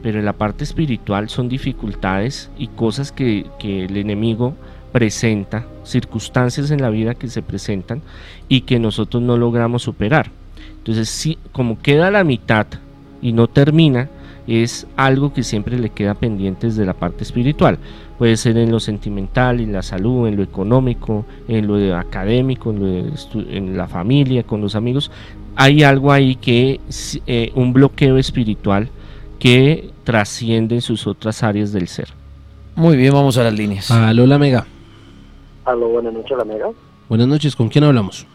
[0.02, 4.54] Pero en la parte espiritual son dificultades y cosas que, que el enemigo
[4.92, 8.02] presenta, circunstancias en la vida que se presentan
[8.50, 10.30] y que nosotros no logramos superar.
[10.80, 12.68] Entonces, si, como queda la mitad
[13.24, 14.10] y no termina,
[14.46, 17.80] es algo que siempre le queda pendiente desde la parte espiritual.
[18.18, 23.78] Puede ser en lo sentimental, en la salud, en lo económico, en lo académico, en,
[23.78, 25.10] la familia, con los amigos.
[25.56, 28.90] Hay algo ahí que es eh, un bloqueo espiritual
[29.40, 32.10] que trasciende sus otras áreas del ser.
[32.76, 33.90] Muy bien, vamos a las líneas.
[33.92, 34.66] Aló, la Mega.
[35.64, 36.68] Aló, buenas noches, la Mega.
[37.08, 38.26] Buenas noches, ¿con quién hablamos?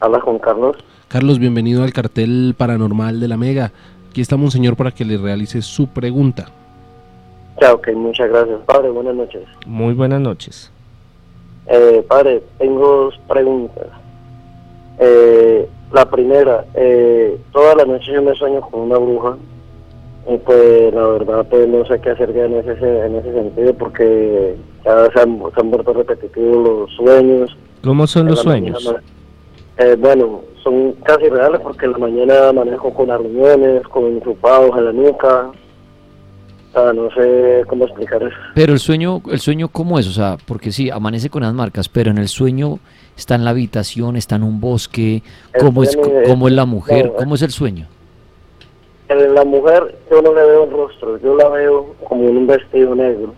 [0.00, 0.76] Habla con Carlos.
[1.08, 3.72] Carlos, bienvenido al cartel paranormal de la Mega.
[4.16, 6.46] Aquí está Monseñor para que le realice su pregunta.
[7.60, 8.60] Chao, ok, muchas gracias.
[8.64, 9.42] Padre, buenas noches.
[9.66, 10.72] Muy buenas noches.
[11.66, 13.88] Eh, padre, tengo dos preguntas.
[15.00, 19.36] Eh, la primera, eh, toda la noche yo me sueño con una bruja
[20.32, 22.70] y pues la verdad pues no sé qué hacer en ese,
[23.04, 27.54] en ese sentido porque ya se han, se han vuelto repetitivos los sueños.
[27.84, 28.94] ¿Cómo son los sueños?
[29.76, 34.84] Eh, bueno, son casi reales porque en la mañana manejo con arruñones, con enchupados en
[34.84, 35.50] la nuca.
[36.68, 38.36] O sea, no sé cómo explicar eso.
[38.54, 40.08] Pero el sueño, el sueño ¿cómo es?
[40.08, 42.80] O sea, porque sí, amanece con las marcas, pero en el sueño
[43.16, 45.22] está en la habitación, está en un bosque,
[45.58, 47.12] ¿cómo, es, cómo es la mujer?
[47.16, 47.86] ¿Cómo es el sueño?
[49.08, 52.46] En la mujer yo no le veo el rostro, yo la veo como en un
[52.48, 53.34] vestido negro.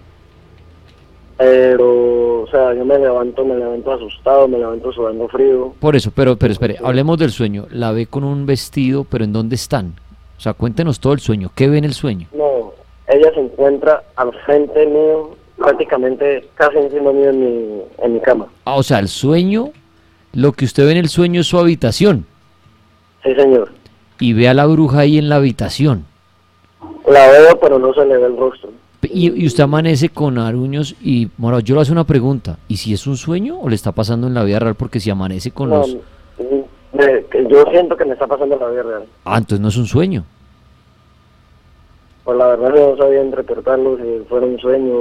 [1.38, 5.72] Pero, o sea, yo me levanto, me levanto asustado, me levanto sudando frío.
[5.78, 7.66] Por eso, pero, pero espere, hablemos del sueño.
[7.70, 9.94] La ve con un vestido, pero ¿en dónde están?
[10.36, 11.50] O sea, cuéntenos todo el sueño.
[11.54, 12.26] ¿Qué ve en el sueño?
[12.32, 12.72] No,
[13.06, 18.48] ella se encuentra al frente mío, prácticamente casi encima mío en mi, en mi cama.
[18.64, 19.70] Ah, o sea, el sueño,
[20.32, 22.26] lo que usted ve en el sueño es su habitación.
[23.22, 23.70] Sí, señor.
[24.18, 26.04] Y ve a la bruja ahí en la habitación.
[27.08, 28.70] La veo, pero no se le ve el rostro.
[29.12, 32.58] Y, y usted amanece con aruños y, bueno, yo le hago una pregunta.
[32.68, 34.74] ¿Y si es un sueño o le está pasando en la vida real?
[34.74, 35.96] Porque si amanece con No, los...
[36.92, 39.04] me- yo siento que me está pasando en la vida real.
[39.24, 40.24] Ah, entonces no es un sueño.
[42.24, 44.94] Pues la verdad no sabía interpretarlo, si fuera un sueño.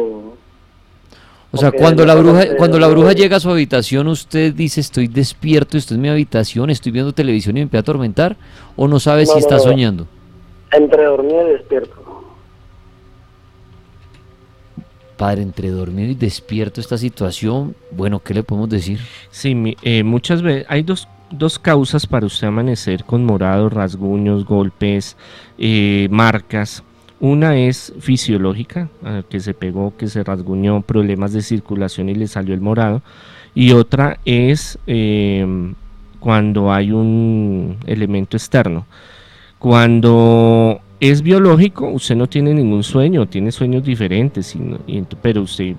[1.52, 4.82] O sea, Ok, cuando la bruja, cuando la bruja llega a su habitación, usted dice
[4.82, 8.38] estoy despierto, estoy en mi habitación, estoy viendo televisión y me empieza a atormentar,
[8.76, 10.08] o no sabe No, si no, está soñando.
[10.72, 11.96] Entre dormido y despierto.
[15.18, 19.00] Padre, entre dormido y despierto esta situación, bueno, ¿qué le podemos decir?
[19.32, 25.18] Sí, eh, muchas veces hay dos, dos causas para usted amanecer con morados, rasguños, golpes,
[25.58, 26.84] eh, marcas.
[27.20, 28.90] Una es fisiológica,
[29.28, 33.02] que se pegó, que se rasguñó, problemas de circulación y le salió el morado.
[33.56, 35.74] Y otra es eh,
[36.20, 38.86] cuando hay un elemento externo.
[39.58, 44.56] Cuando es biológico, usted no tiene ningún sueño, tiene sueños diferentes,
[45.22, 45.76] pero usted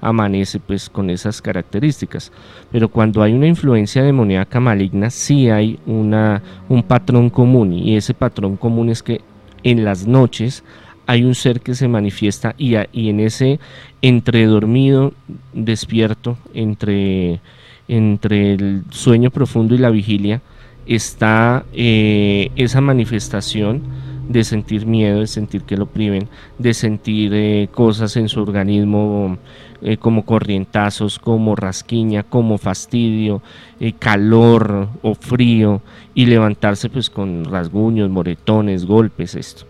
[0.00, 2.32] amanece pues con esas características.
[2.70, 8.14] Pero cuando hay una influencia demoníaca maligna, sí hay una, un patrón común y ese
[8.14, 9.20] patrón común es que
[9.62, 10.64] en las noches
[11.06, 13.58] hay un ser que se manifiesta y en ese
[14.00, 15.12] entre dormido,
[15.52, 17.40] despierto, entre,
[17.88, 20.40] entre el sueño profundo y la vigilia,
[20.86, 23.82] está eh, esa manifestación
[24.30, 29.38] de sentir miedo, de sentir que lo priven, de sentir eh, cosas en su organismo
[29.82, 33.42] eh, como corrientazos, como rasquiña, como fastidio,
[33.80, 35.82] eh, calor o frío
[36.14, 39.64] y levantarse pues con rasguños, moretones, golpes, esto.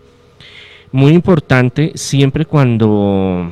[0.91, 3.51] Muy importante siempre cuando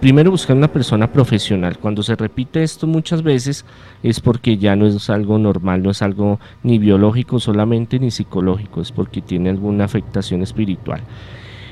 [0.00, 1.78] primero buscar una persona profesional.
[1.78, 3.64] Cuando se repite esto muchas veces
[4.02, 8.80] es porque ya no es algo normal, no es algo ni biológico solamente ni psicológico,
[8.80, 11.02] es porque tiene alguna afectación espiritual.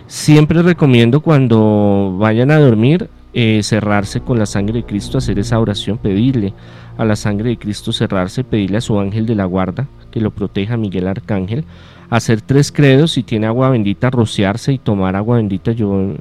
[0.07, 5.59] Siempre recomiendo cuando vayan a dormir eh, cerrarse con la sangre de Cristo, hacer esa
[5.59, 6.55] oración, pedirle
[6.97, 10.31] a la sangre de Cristo cerrarse, pedirle a su ángel de la guarda que lo
[10.31, 11.65] proteja, Miguel Arcángel,
[12.09, 15.73] hacer tres credos, si tiene agua bendita, rociarse y tomar agua bendita.
[15.73, 16.15] Yo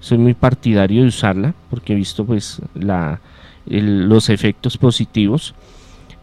[0.00, 3.20] soy muy partidario de usarla porque he visto pues la,
[3.66, 5.54] los efectos positivos.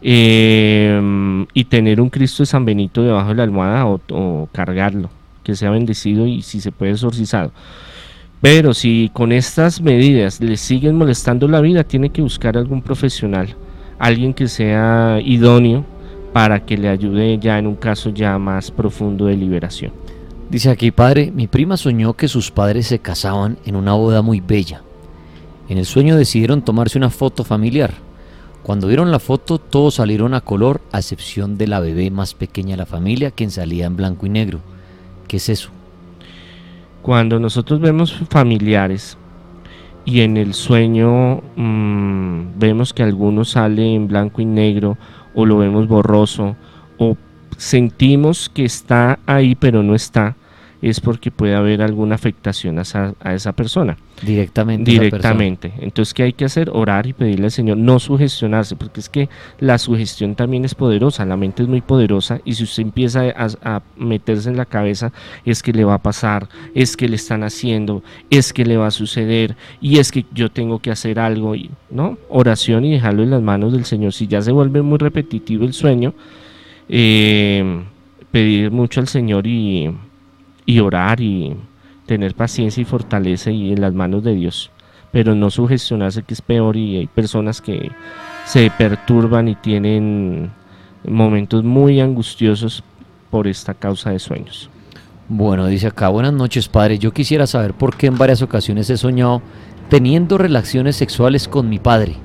[0.02, 5.08] Eh, y tener un Cristo de San Benito debajo de la almohada o, o cargarlo,
[5.42, 7.50] que sea bendecido y si se puede exorcizado.
[8.40, 13.56] Pero si con estas medidas le siguen molestando la vida, tiene que buscar algún profesional,
[13.98, 15.84] alguien que sea idóneo
[16.32, 19.92] para que le ayude ya en un caso ya más profundo de liberación.
[20.50, 24.40] Dice aquí, padre, mi prima soñó que sus padres se casaban en una boda muy
[24.40, 24.82] bella.
[25.68, 27.94] En el sueño decidieron tomarse una foto familiar.
[28.62, 32.72] Cuando vieron la foto, todos salieron a color, a excepción de la bebé más pequeña
[32.72, 34.60] de la familia, quien salía en blanco y negro.
[35.26, 35.70] ¿Qué es eso?
[37.02, 39.18] Cuando nosotros vemos familiares
[40.04, 44.96] y en el sueño mm, vemos que alguno sale en blanco y negro
[45.34, 46.54] o lo vemos borroso
[46.98, 47.16] o
[47.56, 50.36] sentimos que está ahí pero no está,
[50.82, 53.96] es porque puede haber alguna afectación a esa, a esa persona.
[54.22, 54.84] Directamente.
[54.84, 55.04] persona.
[55.04, 55.72] Directamente.
[55.78, 56.70] Entonces, ¿qué hay que hacer?
[56.70, 61.24] Orar y pedirle al Señor, no sugestionarse, porque es que la sugestión también es poderosa,
[61.24, 65.12] la mente es muy poderosa y si usted empieza a, a meterse en la cabeza,
[65.44, 68.86] es que le va a pasar, es que le están haciendo, es que le va
[68.86, 72.18] a suceder y es que yo tengo que hacer algo, y, ¿no?
[72.28, 74.12] Oración y dejarlo en las manos del Señor.
[74.12, 76.14] Si ya se vuelve muy repetitivo el sueño,
[76.88, 77.84] eh,
[78.30, 79.90] pedir mucho al Señor y,
[80.64, 81.56] y orar y
[82.06, 84.70] tener paciencia y fortaleza y en las manos de Dios,
[85.12, 87.90] pero no sugestionarse que es peor y hay personas que
[88.44, 90.50] se perturban y tienen
[91.06, 92.84] momentos muy angustiosos
[93.30, 94.70] por esta causa de sueños.
[95.28, 96.98] Bueno, dice acá, buenas noches, padre.
[96.98, 99.42] Yo quisiera saber por qué en varias ocasiones he soñado
[99.88, 102.16] teniendo relaciones sexuales con mi padre.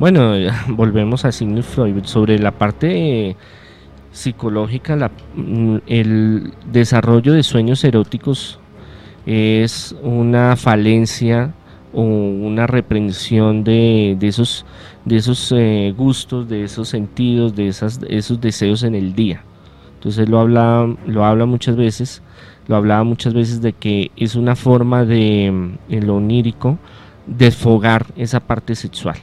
[0.00, 0.32] Bueno,
[0.68, 3.36] volvemos a Sigmund Freud sobre la parte
[4.12, 8.58] psicológica, la- mm, el desarrollo de sueños eróticos
[9.26, 11.52] es una falencia
[11.92, 14.64] o una reprensión de, de esos,
[15.04, 19.42] de esos eh, gustos, de esos sentidos, de esas, esos deseos en el día.
[19.94, 22.22] Entonces lo habla, lo habla muchas veces
[22.68, 26.78] lo hablaba muchas veces de que es una forma de, mm, en lo onírico,
[27.26, 29.16] desfogar esa parte sexual.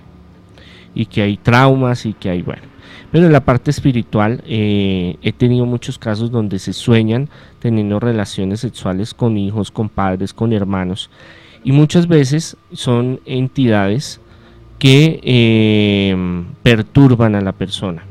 [0.97, 2.63] Y que hay traumas y que hay, bueno.
[3.11, 7.29] Pero en la parte espiritual eh, he tenido muchos casos donde se sueñan
[7.59, 11.11] teniendo relaciones sexuales con hijos, con padres, con hermanos.
[11.63, 14.19] Y muchas veces son entidades
[14.79, 18.03] que eh, perturban a la persona,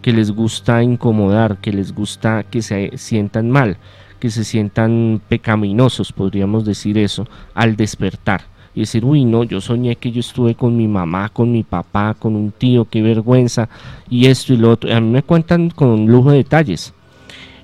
[0.00, 3.76] que les gusta incomodar, que les gusta que se sientan mal,
[4.18, 8.53] que se sientan pecaminosos, podríamos decir eso, al despertar.
[8.74, 12.14] Y decir, uy, no, yo soñé que yo estuve con mi mamá, con mi papá,
[12.18, 13.68] con un tío, qué vergüenza,
[14.10, 14.94] y esto y lo otro.
[14.94, 16.92] A mí me cuentan con lujo de detalles.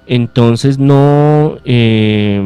[0.07, 2.41] Entonces no, eh,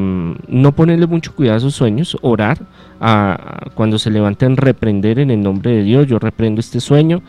[0.48, 2.58] no ponerle mucho cuidado a sus sueños, orar,
[3.00, 7.22] a, cuando se levanten, reprender en el nombre de Dios, yo reprendo este sueño,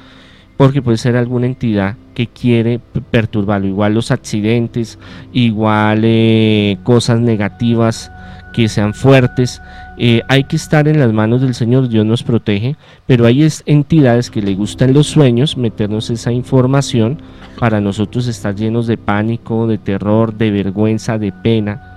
[0.57, 2.79] porque puede ser alguna entidad que quiere
[3.11, 4.99] perturbarlo, igual los accidentes,
[5.31, 8.11] igual eh, cosas negativas
[8.55, 9.61] que sean fuertes.
[9.97, 14.31] Eh, hay que estar en las manos del Señor, Dios nos protege, pero hay entidades
[14.31, 17.21] que le gustan los sueños, meternos esa información
[17.59, 21.91] para nosotros estar llenos de pánico, de terror, de vergüenza, de pena.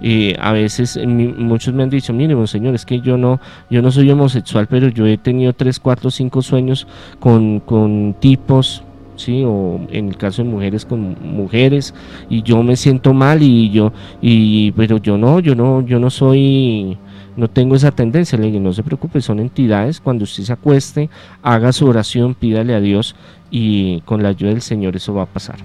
[0.00, 3.90] Eh, a veces muchos me han dicho, mire, señor, es que yo no, yo no
[3.90, 6.86] soy homosexual, pero yo he tenido tres, cuatro, cinco sueños
[7.18, 8.83] con, con tipos,
[9.16, 11.94] sí, o en el caso de mujeres con mujeres,
[12.28, 16.10] y yo me siento mal y yo, y pero yo no, yo no, yo no
[16.10, 16.98] soy,
[17.36, 21.10] no tengo esa tendencia, le digo, no se preocupe, son entidades, cuando usted se acueste,
[21.42, 23.16] haga su oración, pídale a Dios
[23.50, 25.56] y con la ayuda del Señor eso va a pasar.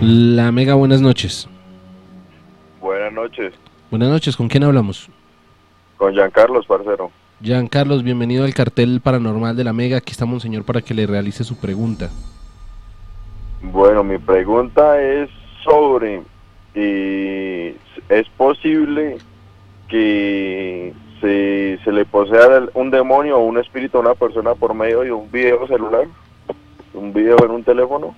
[0.00, 1.48] La Mega, buenas noches.
[2.80, 3.52] Buenas noches.
[3.90, 5.10] Buenas noches, ¿con quién hablamos?
[5.98, 7.10] Con Giancarlos, parcero.
[7.42, 9.96] Giancarlos, bienvenido al cartel paranormal de la Mega.
[9.96, 12.10] Aquí estamos, un señor, para que le realice su pregunta.
[13.62, 15.30] Bueno, mi pregunta es
[15.64, 16.22] sobre
[16.74, 17.74] si
[18.10, 19.16] es posible
[19.88, 25.00] que se, se le posea un demonio o un espíritu a una persona por medio
[25.00, 26.06] de un video celular,
[26.92, 28.14] un video en un teléfono.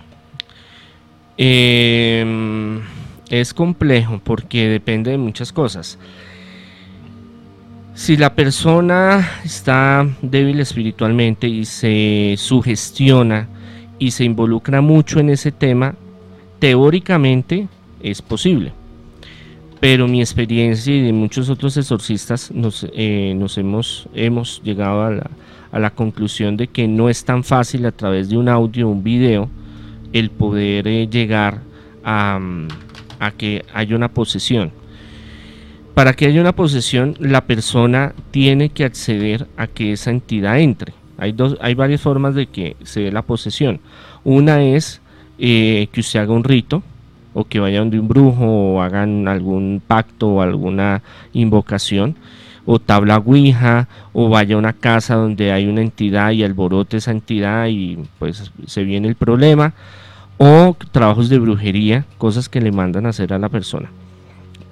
[1.39, 2.83] Eh
[3.33, 5.99] es complejo porque depende de muchas cosas.
[7.95, 13.49] Si la persona está débil espiritualmente y se sugestiona
[13.99, 15.95] y se involucra mucho en ese tema,
[16.59, 17.69] teóricamente
[18.03, 18.73] es posible.
[19.79, 25.31] Pero mi experiencia y de muchos otros exorcistas nos, eh, hemos, llegado a la,
[25.71, 29.05] a la, conclusión de que no es tan fácil a través de un audio un
[29.05, 29.51] video
[30.13, 31.61] el poder eh, llegar
[32.05, 32.41] a,
[33.19, 34.82] a que haya una posesión.
[35.95, 40.95] Para que haya una posesión, la persona tiene que acceder a que esa entidad entre.
[41.19, 43.81] Hay, dos, hay varias formas de que se dé la posesión.
[44.25, 45.03] Una es
[45.39, 46.83] eh, que usted haga un rito,
[47.35, 51.03] o que vaya donde un brujo, o hagan algún pacto o alguna
[51.35, 52.17] invocación,
[52.65, 57.11] o tabla ouija, o vaya a una casa donde hay una entidad y alborote esa
[57.11, 59.75] entidad y pues se viene el problema
[60.39, 63.91] o trabajos de brujería, cosas que le mandan a hacer a la persona.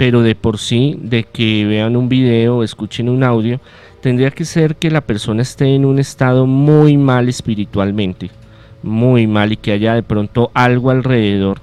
[0.01, 3.61] Pero de por sí, de que vean un video o escuchen un audio,
[4.01, 8.31] tendría que ser que la persona esté en un estado muy mal espiritualmente,
[8.83, 11.59] muy mal y que haya de pronto algo alrededor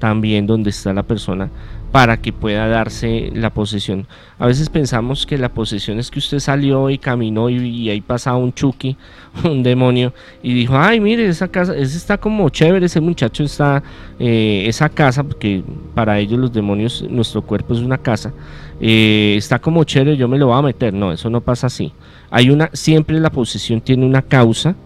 [0.00, 1.48] también donde está la persona
[1.96, 4.06] para que pueda darse la posesión.
[4.38, 8.36] A veces pensamos que la posesión es que usted salió y caminó y, ahí pasaba
[8.36, 8.98] un chuki,
[9.44, 13.82] un demonio, y dijo, ay, mire, esa casa, ese está como chévere, ese muchacho está,
[14.18, 18.30] eh, esa casa, porque para ellos los demonios, nuestro cuerpo es una casa,
[18.78, 20.92] eh, está como chévere, yo me lo voy a meter.
[20.92, 21.94] No, eso no pasa así.
[22.30, 24.76] Hay una, siempre la posesión tiene una causa,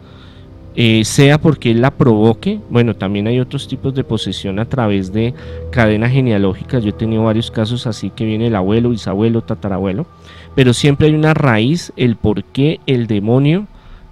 [0.76, 5.12] eh, sea porque él la provoque, bueno, también hay otros tipos de posesión a través
[5.12, 5.34] de
[5.70, 10.06] cadenas genealógicas, yo he tenido varios casos así que viene el abuelo, bisabuelo, tatarabuelo,
[10.54, 13.66] pero siempre hay una raíz, el por qué el demonio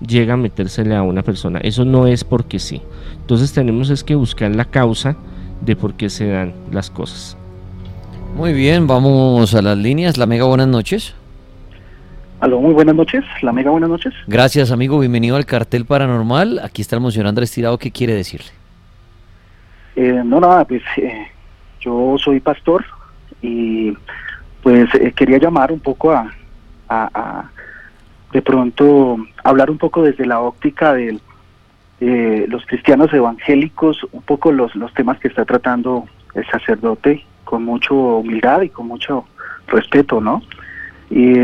[0.06, 2.82] llega a metérsele a una persona, eso no es porque sí,
[3.20, 5.16] entonces tenemos es que buscar la causa
[5.61, 7.36] de por qué se dan las cosas.
[8.36, 11.14] Muy bien, vamos a las líneas, la mega buenas noches.
[12.41, 13.24] Aló, muy buenas noches.
[13.43, 14.14] La mega, buenas noches.
[14.28, 15.01] Gracias, amigo.
[15.01, 16.61] Bienvenido al cartel paranormal.
[16.61, 17.78] Aquí está el señor Andrés Tirado.
[17.78, 18.53] ¿Qué quiere decirle?
[19.97, 21.26] Eh, no, nada, pues eh,
[21.80, 22.84] yo soy pastor
[23.43, 23.93] y
[24.62, 26.32] pues eh, quería llamar un poco a,
[26.89, 27.51] a,
[28.32, 31.18] de pronto hablar un poco desde la óptica de
[32.01, 37.93] los cristianos evangélicos, un poco los, los temas que está tratando el sacerdote con mucha
[37.93, 39.24] humildad y con mucho
[39.66, 40.43] respeto, ¿no?
[41.11, 41.34] Y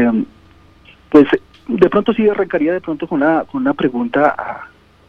[1.15, 1.29] pues
[1.69, 4.35] de pronto sí arrancaría de pronto con una, con una pregunta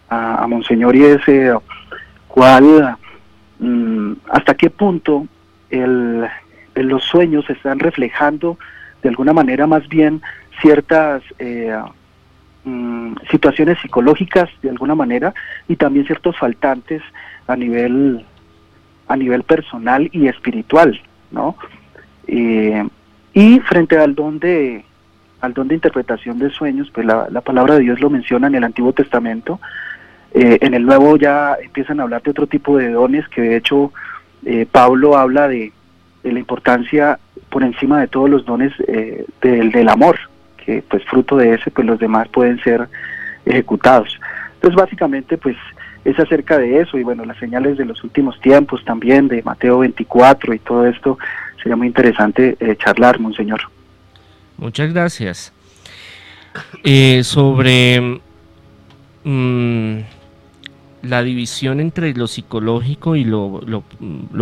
[0.07, 1.21] a, a, Monseñor y es
[2.27, 2.95] cuál,
[3.57, 5.25] mm, hasta qué punto
[5.71, 6.27] el,
[6.75, 8.59] los sueños están reflejando
[9.01, 10.21] de alguna manera más bien
[10.61, 11.75] ciertas eh,
[12.65, 15.33] mm, situaciones psicológicas de alguna manera
[15.67, 17.01] y también ciertos faltantes
[17.47, 18.23] a nivel
[19.07, 21.01] a nivel personal y espiritual,
[21.31, 21.55] ¿no?
[22.27, 22.87] Eh,
[23.33, 24.85] y frente al don de
[25.41, 28.63] al don de interpretación de sueños, pues la, palabra de Dios lo menciona en el
[28.63, 29.59] Antiguo Testamento.
[30.33, 33.57] Eh, en el Nuevo ya empiezan a hablar de otro tipo de dones que de
[33.57, 33.93] hecho
[34.45, 35.71] eh, Pablo habla de,
[36.23, 37.19] la importancia
[37.49, 38.73] por encima de todos los dones
[39.41, 40.17] del, del amor,
[40.57, 42.87] que pues fruto de ese pues los demás pueden ser
[43.45, 44.19] ejecutados.
[44.55, 45.55] Entonces básicamente pues
[46.05, 49.79] es acerca de eso y bueno, las señales de los últimos tiempos también, de Mateo
[49.79, 51.17] 24 y todo esto,
[51.57, 53.61] sería muy interesante eh, charlar, monseñor.
[54.57, 55.51] Muchas gracias.
[56.83, 58.21] Eh, sobre
[59.23, 59.97] mm,
[61.03, 63.61] la división entre lo psicológico y lo,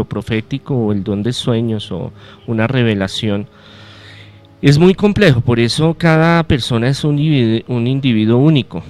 [0.08, 2.12] profético o el don de sueños o
[2.48, 3.48] una revelación,
[4.62, 7.16] es muy complejo, por eso cada persona es un
[7.68, 8.84] un individuo único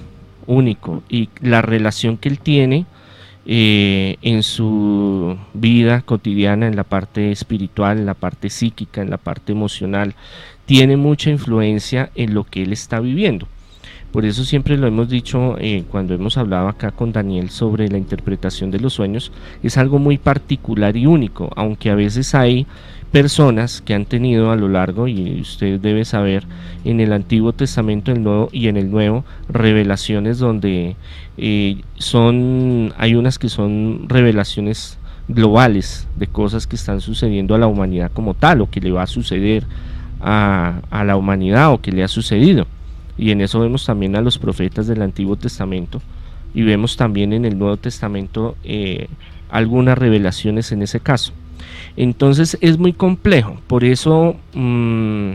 [0.46, 2.86] único y la relación que él tiene
[3.46, 9.18] eh, en su vida cotidiana, en la parte espiritual, en la parte psíquica, en la
[9.18, 10.14] parte emocional,
[10.66, 13.46] tiene mucha influencia en lo que él está viviendo.
[14.12, 17.98] Por eso siempre lo hemos dicho eh, cuando hemos hablado acá con Daniel sobre la
[17.98, 22.64] interpretación de los sueños, es algo muy particular y único, aunque a veces hay
[23.10, 26.44] personas que han tenido a lo largo, y usted debe saber,
[26.84, 30.94] en el Antiguo Testamento el Nuevo, y en el Nuevo, revelaciones donde
[31.36, 37.66] eh, son, hay unas que son revelaciones globales de cosas que están sucediendo a la
[37.66, 39.64] humanidad como tal, o que le va a suceder
[40.24, 42.66] a, la humanidad, o que le ha sucedido.
[43.16, 46.00] Y en eso vemos también a los profetas del Antiguo Testamento,
[46.54, 49.08] y vemos también en el Nuevo Testamento eh,
[49.50, 51.32] algunas revelaciones en ese caso.
[51.96, 55.34] Entonces es muy complejo, por eso mm,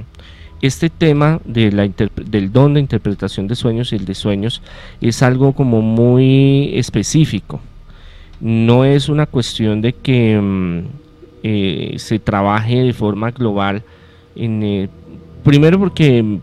[0.61, 4.61] este tema de la del don de interpretación de sueños y el de sueños
[4.99, 7.61] es algo como muy específico.
[8.41, 10.79] No es una cuestión de que mm,
[11.43, 13.83] eh, se trabaje de forma global.
[14.35, 16.39] Primero porque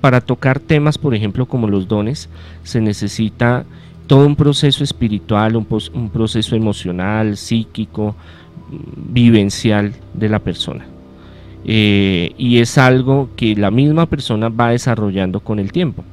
[0.00, 2.28] para tocar temas, por ejemplo, como los dones,
[2.62, 3.64] se necesita
[4.06, 8.14] todo un proceso espiritual, un proceso emocional, psíquico,
[8.96, 10.86] vivencial de la persona.
[11.64, 16.04] Eh, y es algo que la misma persona va desarrollando con el tiempo.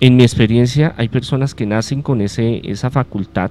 [0.00, 3.50] En mi experiencia hay personas que nacen con ese, esa facultad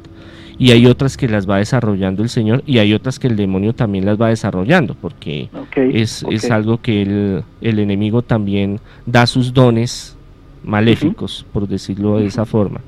[0.58, 3.74] y hay otras que las va desarrollando el Señor y hay otras que el demonio
[3.74, 9.54] también las va desarrollando porque es, es, algo que el, el, enemigo también da sus
[9.54, 10.16] dones
[10.64, 12.82] maléficos, por decirlo de esa forma.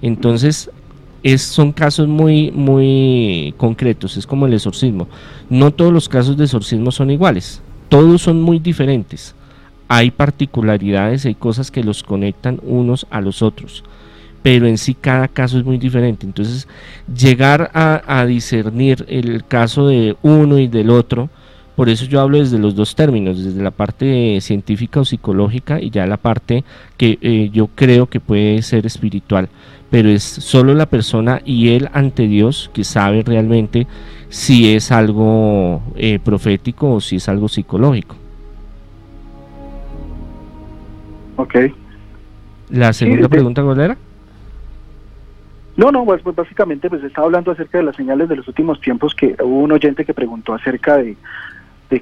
[0.00, 0.70] Entonces
[1.38, 5.08] son casos muy, muy concretos, es como el exorcismo.
[5.48, 9.34] No todos los casos de exorcismo son iguales, todos son muy diferentes.
[9.94, 13.84] Hay particularidades, hay cosas que los conectan unos a los otros,
[14.42, 16.24] pero en sí cada caso es muy diferente.
[16.24, 16.66] Entonces,
[17.14, 21.28] llegar a, discernir el caso de uno y del otro,
[21.76, 25.90] por eso yo hablo desde los dos términos, desde la parte científica o psicológica y
[25.90, 26.64] ya la parte
[26.96, 29.50] que eh, yo creo que puede ser espiritual
[29.90, 33.86] pero es solo la persona y él ante Dios que sabe realmente
[34.30, 38.21] si es algo eh, profético o si es algo psicológico.
[41.36, 41.56] Ok.
[42.70, 43.96] ¿La segunda pregunta cuál era?
[45.76, 48.80] No, no, pues, pues, básicamente pues estaba hablando acerca de las señales de los últimos
[48.80, 51.16] tiempos que hubo un oyente que preguntó acerca de,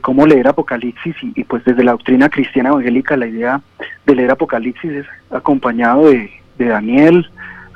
[0.00, 3.60] cómo leer Apocalipsis y, pues desde la doctrina cristiana evangélica la idea
[4.06, 7.28] de leer Apocalipsis es acompañado de, de Daniel,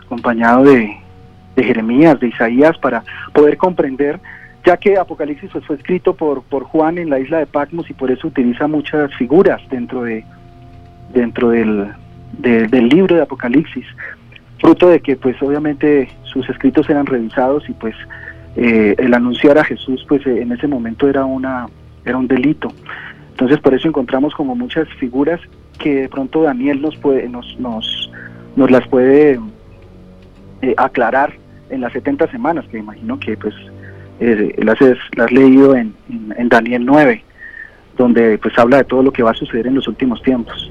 [0.05, 0.97] acompañado de,
[1.57, 3.03] Jeremías, de Isaías, para
[3.33, 4.21] poder comprender,
[4.65, 7.95] ya que Apocalipsis pues, fue escrito por, por Juan en la isla de Patmos y
[7.95, 10.25] por eso utiliza muchas figuras dentro de
[11.15, 11.89] dentro del,
[12.39, 13.87] del libro de Apocalipsis,
[14.61, 17.95] fruto de que pues obviamente sus escritos eran revisados y pues
[18.57, 21.67] eh, el anunciar a Jesús pues en ese momento era una
[22.05, 22.73] era un delito.
[23.31, 25.41] Entonces por eso encontramos como muchas figuras
[25.79, 28.11] que de pronto Daniel nos puede nos nos,
[28.57, 29.41] nos las puede
[30.63, 31.35] eh, aclarar
[31.71, 33.55] en las 70 semanas, que imagino que pues
[34.21, 35.95] eh, las, has leído en,
[36.37, 37.25] en, Daniel 9,
[37.97, 40.71] donde pues habla de todo lo que va a suceder en los últimos tiempos.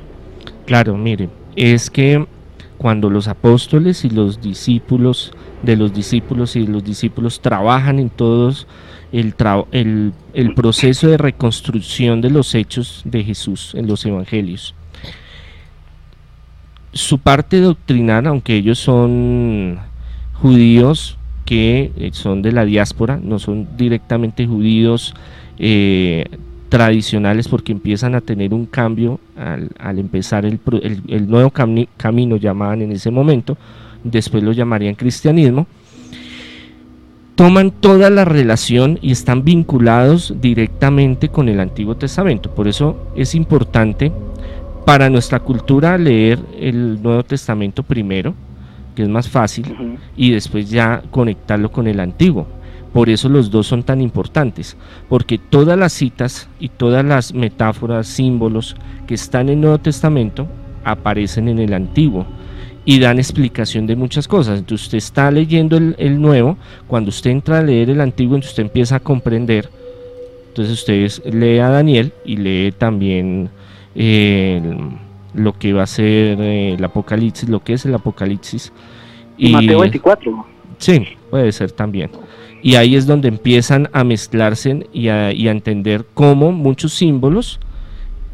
[0.73, 2.25] Claro, mire, es que
[2.79, 8.65] cuando los apóstoles y los discípulos de los discípulos y los discípulos trabajan en todos
[9.11, 9.35] el
[10.55, 14.73] proceso de reconstrucción de los hechos de Jesús en los evangelios,
[16.91, 19.77] su parte doctrinal, aunque ellos son
[20.41, 25.13] judíos que eh, son de la diáspora, no son directamente judíos
[25.59, 26.25] eh,
[26.77, 31.87] tradicionales porque empiezan a tener un cambio al, al empezar el, el- el nuevo cami-
[31.97, 33.55] camino, llamaban en ese momento,
[34.03, 35.67] después lo llamarían cristianismo,
[37.35, 42.49] toman toda la relación y están vinculados directamente con el Antiguo Testamento.
[42.49, 44.11] Por eso es importante
[44.83, 48.33] para nuestra cultura leer el Nuevo Testamento primero,
[48.95, 49.75] que es más fácil,
[50.17, 52.47] y después ya conectarlo con el antiguo.
[52.93, 54.77] Por eso los dos son tan importantes,
[55.09, 58.75] porque todas las citas y todas las metáforas, símbolos
[59.07, 60.47] que están en el Nuevo Testamento
[60.83, 62.25] aparecen en el antiguo
[62.85, 64.59] y dan explicación de muchas cosas.
[64.59, 68.51] Entonces usted está leyendo el, el nuevo, cuando usted entra a leer el antiguo, entonces
[68.51, 69.69] usted empieza a comprender.
[70.49, 73.49] Entonces usted lee a Daniel y lee también
[73.95, 74.61] eh,
[75.33, 78.71] lo que va a ser eh, el Apocalipsis, lo que es el Apocalipsis.
[79.39, 80.45] Mateo 24.
[80.77, 82.11] Sí, puede ser también.
[82.63, 87.59] Y ahí es donde empiezan a mezclarse y a, entender cómo muchos símbolos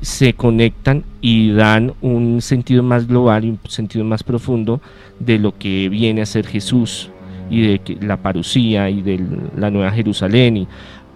[0.01, 4.81] se conectan y dan un sentido más global y un sentido más profundo
[5.19, 7.09] de lo que viene a ser Jesús
[7.49, 9.19] y de la parucía y de
[9.57, 10.57] la Nueva Jerusalén.
[10.57, 10.67] Y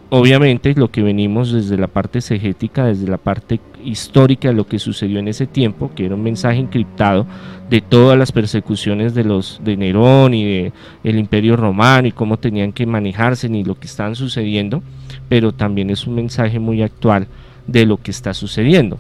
[0.10, 4.80] obviamente lo que venimos desde la parte exegética, desde la parte histórica de lo que
[4.80, 7.26] sucedió en ese tiempo, que era un mensaje encriptado
[7.70, 10.74] de todas las persecuciones de los de Nerón y de
[11.04, 14.84] el Imperio Romano y cómo tenían que manejarse ni lo que estaban sucediendo,
[15.30, 17.28] pero también es un mensaje muy actual
[17.68, 19.00] de lo que está sucediendo.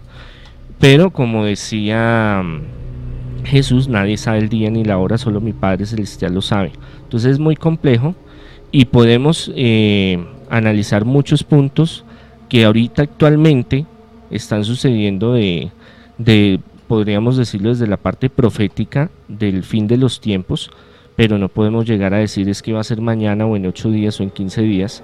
[0.80, 5.86] Pero como decía mm, Jesús, nadie sabe el día ni la hora, solo mi Padre
[5.86, 6.72] Celestial lo sabe.
[7.04, 8.16] Entonces es muy complejo
[8.72, 12.06] y podemos eh, analizar muchos puntos
[12.50, 13.86] que ahorita actualmente
[14.36, 15.72] están sucediendo de,
[16.18, 20.70] de, podríamos decirlo desde la parte profética del fin de los tiempos,
[21.16, 23.90] pero no podemos llegar a decir es que va a ser mañana o en ocho
[23.92, 25.04] días o en 15 días,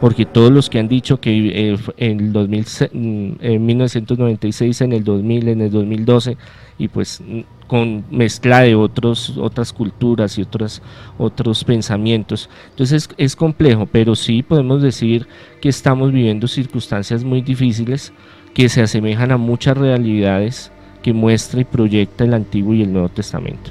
[0.00, 4.80] porque todos los que han dicho que eh, en, el 2000, se- mm, en 1996,
[4.82, 6.36] en el 2000, en el 2012,
[6.78, 10.80] y pues mm, con mezcla de otros, otras culturas y otras,
[11.18, 12.48] otros pensamientos.
[12.70, 15.26] Entonces es, es complejo, pero sí podemos decir
[15.60, 18.12] que estamos viviendo circunstancias muy difíciles
[18.54, 20.70] que se asemejan a muchas realidades
[21.02, 23.70] que muestra y proyecta el Antiguo y el Nuevo Testamento.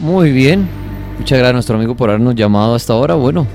[0.00, 0.66] Muy bien.
[1.18, 3.14] Muchas gracias a nuestro amigo por habernos llamado hasta ahora.
[3.14, 3.46] Bueno,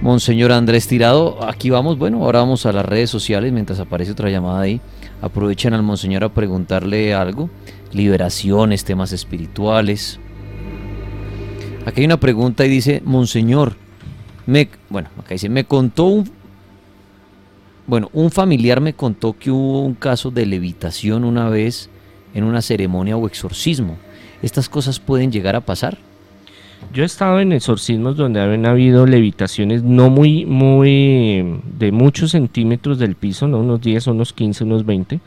[0.00, 1.98] Monseñor Andrés Tirado, aquí vamos.
[1.98, 4.80] Bueno, ahora vamos a las redes sociales mientras aparece otra llamada ahí.
[5.20, 7.50] Aprovechen al Monseñor a preguntarle algo.
[7.92, 10.18] Liberaciones, temas espirituales.
[11.86, 13.76] Aquí hay una pregunta y dice, Monseñor,
[14.46, 16.30] me, bueno, acá dice, me contó un,
[17.86, 21.90] bueno, un familiar me contó que hubo un caso de levitación una vez
[22.34, 23.96] en una ceremonia o exorcismo.
[24.42, 25.98] ¿Estas cosas pueden llegar a pasar?
[26.92, 32.98] Yo he estado en exorcismos donde han habido levitaciones no muy, muy de muchos centímetros
[32.98, 33.58] del piso, ¿no?
[33.58, 35.20] unos 10, unos 15, unos 20.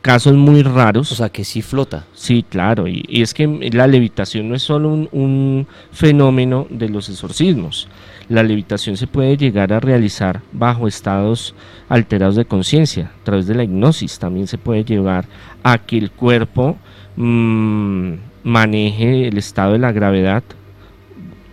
[0.00, 1.10] Casos muy raros.
[1.12, 2.04] O sea, que sí flota.
[2.14, 2.88] Sí, claro.
[2.88, 7.88] Y, y es que la levitación no es solo un, un fenómeno de los exorcismos.
[8.32, 11.54] La levitación se puede llegar a realizar bajo estados
[11.90, 13.10] alterados de conciencia.
[13.20, 15.26] A través de la hipnosis también se puede llevar
[15.62, 16.78] a que el cuerpo
[17.16, 20.42] mm, maneje el estado de la gravedad,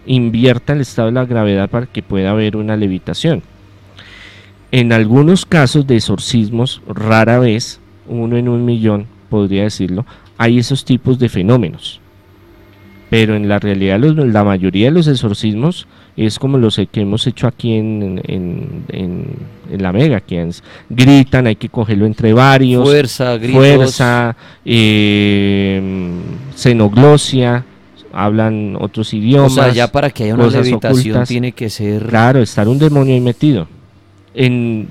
[0.06, 3.44] invierta el estado de la gravedad para que pueda haber una levitación.
[4.72, 10.06] En algunos casos de exorcismos, rara vez, uno en un millón, podría decirlo,
[10.38, 12.00] hay esos tipos de fenómenos.
[13.10, 15.88] Pero en la realidad la mayoría de los exorcismos
[16.26, 19.26] es como los que hemos hecho aquí en, en, en-
[19.72, 20.50] en la Mega, que
[20.90, 23.54] gritan, hay que cogerlo entre varios, Fuerza, gritos.
[23.56, 25.82] fuerza, eh,
[26.56, 27.64] xenoglosia,
[28.12, 29.54] hablan otros O idiomas.
[29.54, 30.80] sea, ya para que haya una levitación
[31.14, 31.28] ocultas.
[31.30, 32.04] tiene que ser...
[32.08, 33.68] Claro, estar un demonio ahí metido.
[34.34, 34.88] En,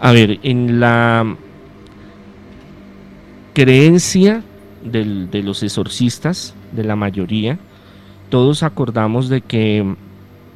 [0.00, 1.36] a ver, en la
[3.52, 4.42] creencia
[4.84, 7.58] del- de los exorcistas, de la mayoría,
[8.28, 9.94] todos acordamos de que,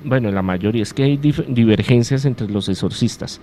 [0.04, 3.40] bueno, la mayoría, es que hay divergencias entre los exorcistas,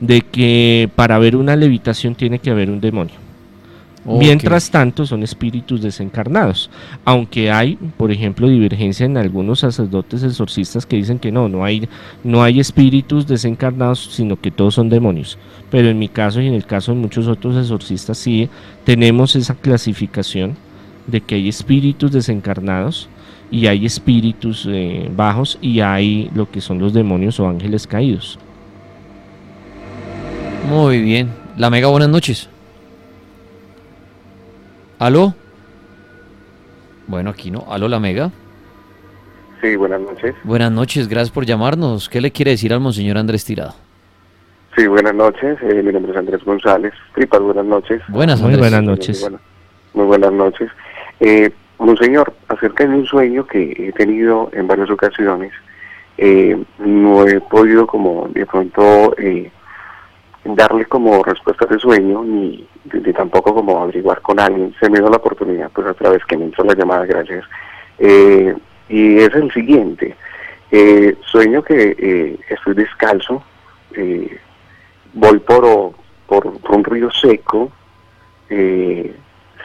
[0.00, 3.14] de que para ver una levitación tiene que haber un demonio.
[4.04, 6.70] Mientras tanto, son espíritus desencarnados.
[7.04, 11.86] Aunque hay, por ejemplo, divergencia en algunos sacerdotes exorcistas que dicen que no, no hay,
[12.24, 15.36] no hay espíritus desencarnados, sino que todos son demonios.
[15.70, 18.48] Pero en mi caso y en el caso de muchos otros exorcistas, sí
[18.84, 20.56] tenemos esa clasificación
[21.06, 23.08] de que hay espíritus desencarnados
[23.50, 28.38] y hay espíritus eh, bajos y hay lo que son los demonios o ángeles caídos.
[30.68, 31.30] Muy bien.
[31.56, 32.48] La Mega, buenas noches.
[34.98, 35.34] ¿Aló?
[37.06, 37.64] Bueno, aquí no.
[37.70, 38.30] ¿Aló, la Mega?
[39.60, 40.34] Sí, buenas noches.
[40.44, 42.08] Buenas noches, gracias por llamarnos.
[42.08, 43.74] ¿Qué le quiere decir al Monseñor Andrés Tirado?
[44.76, 45.58] Sí, buenas noches.
[45.62, 46.92] Eh, mi nombre es Andrés González.
[47.14, 48.00] Tripas, buenas noches.
[48.08, 48.70] Buenas, Muy Andrés.
[48.70, 49.20] buenas noches.
[49.20, 49.40] Muy, buena-
[49.94, 50.70] muy buenas noches.
[51.18, 51.50] Eh,
[51.80, 55.50] Monseñor, acerca de un sueño que he tenido en varias ocasiones,
[56.18, 59.50] eh, no he podido como de pronto eh,
[60.44, 62.68] darle como respuesta de sueño, ni,
[63.16, 64.74] tampoco como averiguar con alguien.
[64.78, 67.46] Se me dio la oportunidad, pues otra vez que me entró la llamada, gracias.
[67.98, 68.54] Eh,
[68.90, 70.14] y es el siguiente.
[70.70, 73.42] Eh, sueño que estoy descalzo,
[75.14, 75.94] voy por,
[76.26, 77.72] por, por un río seco,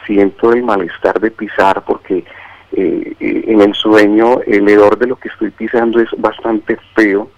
[0.06, 2.24] siento el malestar de pisar porque
[2.72, 7.30] eh, en el sueño el hedor de lo que estoy pisando es bastante feo.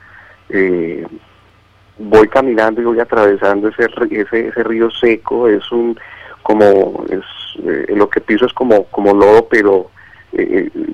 [0.48, 1.06] eh,
[2.00, 5.98] voy caminando y voy atravesando ese, ese, ese río seco, es un
[6.42, 7.24] como es
[7.64, 9.90] eh, lo que piso es como como lodo, pero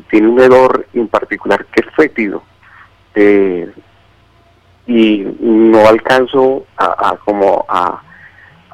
[0.09, 2.43] tiene un hedor en particular que es fétido.
[4.87, 8.01] Y no alcanzo a como a,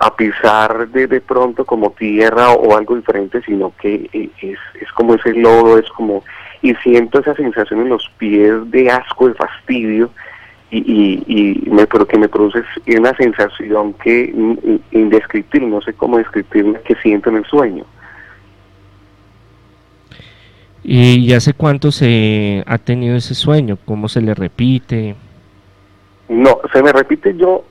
[0.02, 4.90] a pisar de, de pronto como tierra o algo diferente, sino que eh, es, es
[4.92, 6.24] como ese lodo, es como,
[6.62, 10.10] y siento esa sensación en los pies de asco, de fastidio,
[10.70, 11.22] y, y,
[11.66, 12.62] y me, pero que me produce
[12.96, 17.84] una sensación que in- indescriptible, no sé cómo describirla, que siento en el sueño.
[20.82, 23.76] ¿Y hace cuánto se ha tenido ese sueño?
[23.84, 25.14] ¿Cómo se le repite?
[26.30, 27.64] No, se me repite yo,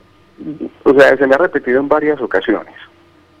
[0.84, 2.74] o sea, se me ha repetido en varias ocasiones,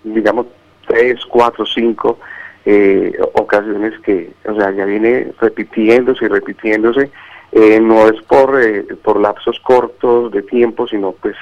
[0.04, 0.46] digamos
[0.86, 2.18] tres, cuatro, cinco
[2.64, 7.10] eh, ocasiones que, o sea, ya viene repitiéndose y repitiéndose,
[7.52, 11.36] eh, no es por, eh, por lapsos cortos de tiempo, sino pues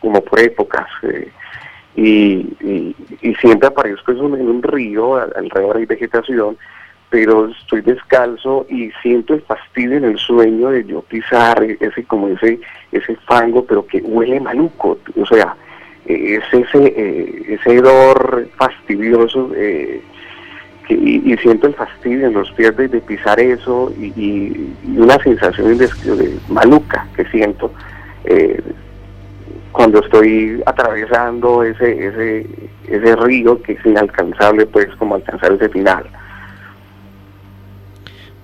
[0.00, 0.86] como por épocas.
[1.02, 1.30] eh,
[1.96, 6.56] y, y, y siempre aparezco en un, en un río, al- alrededor hay vegetación,
[7.10, 12.28] pero estoy descalzo y siento el fastidio en el sueño de yo pisar ese como
[12.28, 12.60] ese
[12.92, 14.98] ese fango pero que huele maluco.
[15.16, 15.54] O sea
[16.06, 20.02] eh, es ese eh, ese hedor fastidioso eh,
[20.88, 27.06] y, siento el fastidio en los pies de, pisar eso y, una sensación de maluca
[27.16, 27.72] que siento
[28.24, 28.60] eh,
[29.72, 32.46] cuando estoy atravesando ese ese
[32.86, 36.04] ese río que es inalcanzable pues como alcanzar ese final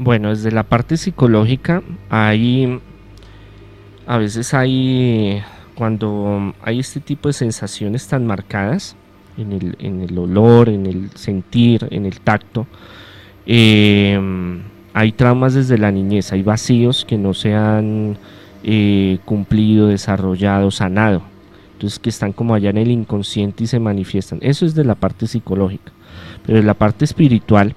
[0.03, 2.81] Bueno, desde la parte psicológica, hay
[4.07, 5.43] a veces hay
[5.75, 8.97] cuando hay este tipo de sensaciones tan marcadas
[9.37, 12.67] en el, en el olor, en el sentir, en el tacto,
[13.45, 14.19] eh,
[14.95, 18.17] hay traumas desde la niñez, hay vacíos que no se han
[18.65, 21.21] eh, cumplido, desarrollado, sanado.
[21.75, 24.39] Entonces que están como allá en el inconsciente y se manifiestan.
[24.41, 25.93] Eso es de la parte psicológica.
[26.47, 27.75] Pero en la parte espiritual,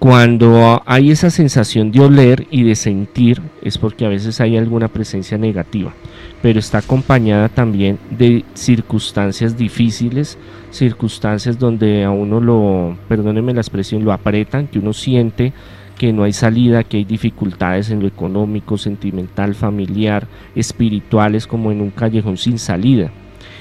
[0.00, 4.88] cuando hay esa sensación de oler y de sentir, es porque a veces hay alguna
[4.88, 5.92] presencia negativa,
[6.40, 10.38] pero está acompañada también de circunstancias difíciles,
[10.70, 15.52] circunstancias donde a uno lo, perdónenme la expresión, lo apretan, que uno siente
[15.98, 21.82] que no hay salida, que hay dificultades en lo económico, sentimental, familiar, espirituales, como en
[21.82, 23.12] un callejón sin salida.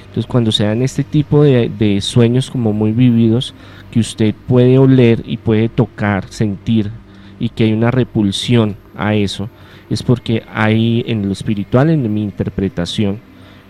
[0.07, 3.53] Entonces cuando se dan este tipo de, de sueños como muy vividos,
[3.91, 6.91] que usted puede oler y puede tocar, sentir,
[7.39, 9.49] y que hay una repulsión a eso,
[9.89, 13.19] es porque hay en lo espiritual, en mi interpretación,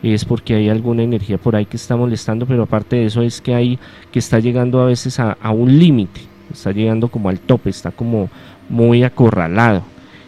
[0.04, 3.42] es porque hay alguna energía por ahí que está molestando, pero aparte de eso es
[3.42, 3.80] que hay
[4.12, 8.30] que está llegando a veces a, un límite, está llegando como al tope, está como
[8.70, 9.84] muy acorralado.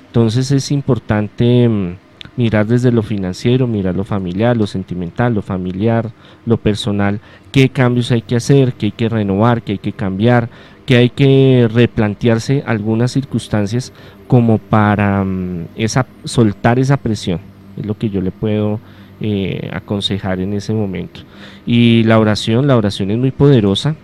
[0.07, 1.95] Entonces es importante mm,
[2.35, 6.11] mirar desde lo financiero, mirar lo familiar, lo sentimental, lo familiar,
[6.45, 7.21] lo personal,
[7.51, 10.49] qué cambios hay que hacer, qué hay que renovar, qué hay que cambiar,
[10.85, 13.93] que hay que replantearse algunas circunstancias
[14.27, 17.39] como para mm, esa, soltar esa presión.
[17.77, 18.79] Es lo que yo le puedo
[19.19, 21.21] eh, aconsejar en ese momento.
[21.65, 23.95] Y la oración, la oración es muy poderosa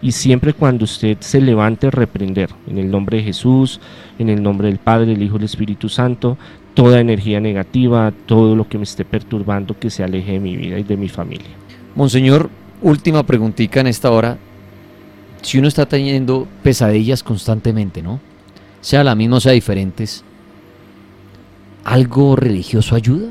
[0.00, 3.80] y siempre cuando usted se levante reprender en el nombre de Jesús,
[4.18, 6.36] en el nombre del Padre, el Hijo y el Espíritu Santo,
[6.74, 10.78] toda energía negativa, todo lo que me esté perturbando que se aleje de mi vida
[10.78, 11.50] y de mi familia.
[11.94, 12.50] Monseñor,
[12.82, 14.38] última preguntita en esta hora.
[15.42, 18.20] Si uno está teniendo pesadillas constantemente, ¿no?
[18.80, 20.24] Sea la misma o sea diferentes,
[21.84, 23.30] ¿algo religioso ayuda?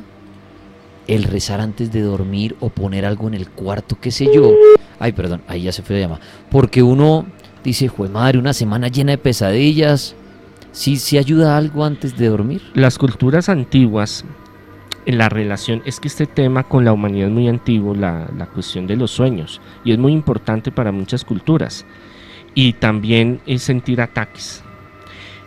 [1.07, 4.53] El rezar antes de dormir o poner algo en el cuarto, qué sé yo.
[4.99, 6.21] Ay, perdón, ahí ya se fue la llamada.
[6.49, 7.25] Porque uno
[7.63, 10.15] dice, jue madre, una semana llena de pesadillas.
[10.71, 12.61] ¿Sí, sí ayuda algo antes de dormir?
[12.73, 14.23] Las culturas antiguas,
[15.05, 18.87] la relación, es que este tema con la humanidad es muy antiguo, la, la cuestión
[18.87, 21.85] de los sueños, y es muy importante para muchas culturas.
[22.53, 24.63] Y también es sentir ataques.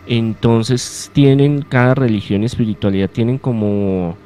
[0.07, 4.17] Entonces tienen, cada religión y espiritualidad tienen como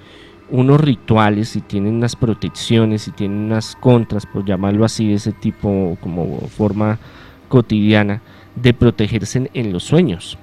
[0.51, 5.31] unos rituales y tienen unas protecciones y tienen unas contras, por llamarlo así, de ese
[5.31, 6.97] tipo como forma
[7.47, 8.21] cotidiana
[8.55, 10.37] de protegerse en, los sueños.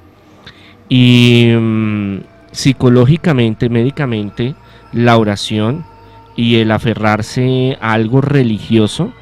[0.89, 2.19] Y mm,
[2.53, 4.55] psicológicamente, médicamente,
[4.93, 5.85] la oración
[6.37, 9.13] y el aferrarse a algo religioso,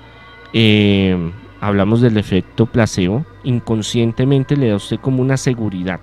[0.52, 6.00] eh, hablamos del efecto placebo, inconscientemente le da a usted como una seguridad.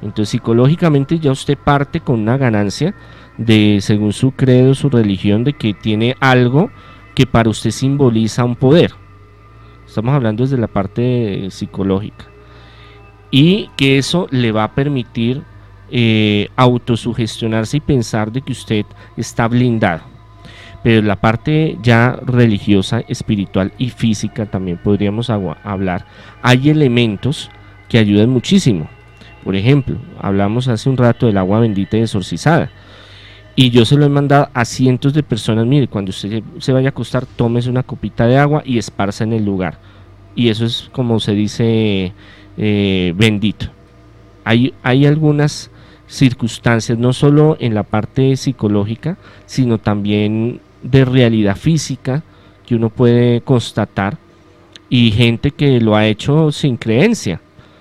[0.00, 2.94] Entonces psicológicamente ya usted parte con una ganancia
[3.36, 6.70] de, según su credo, su religión, de que tiene algo
[7.14, 8.92] que para usted simboliza un poder.
[9.86, 12.26] Estamos hablando desde la parte psicológica.
[13.30, 15.42] Y que eso le va a permitir
[15.90, 18.86] eh, autosugestionarse y pensar de que usted
[19.16, 20.02] está blindado.
[20.82, 26.06] Pero la parte ya religiosa, espiritual y física también podríamos hablar.
[26.42, 27.50] Hay elementos
[27.88, 28.88] que ayudan muchísimo.
[29.44, 32.70] Por ejemplo, hablamos hace un rato del agua bendita y exorcizada.
[33.56, 35.66] Y yo se lo he mandado a cientos de personas.
[35.66, 39.32] Mire, cuando usted se vaya a acostar, tómese una copita de agua y esparza en
[39.32, 39.78] el lugar.
[40.36, 42.12] Y eso es como se dice
[42.56, 43.66] eh, bendito.
[44.44, 45.72] Hay, hay algunas
[46.08, 52.22] circunstancias, no solo en la parte psicológica, sino también de realidad física
[52.66, 54.16] que uno puede constatar
[54.88, 57.40] y gente que lo ha hecho sin creencia.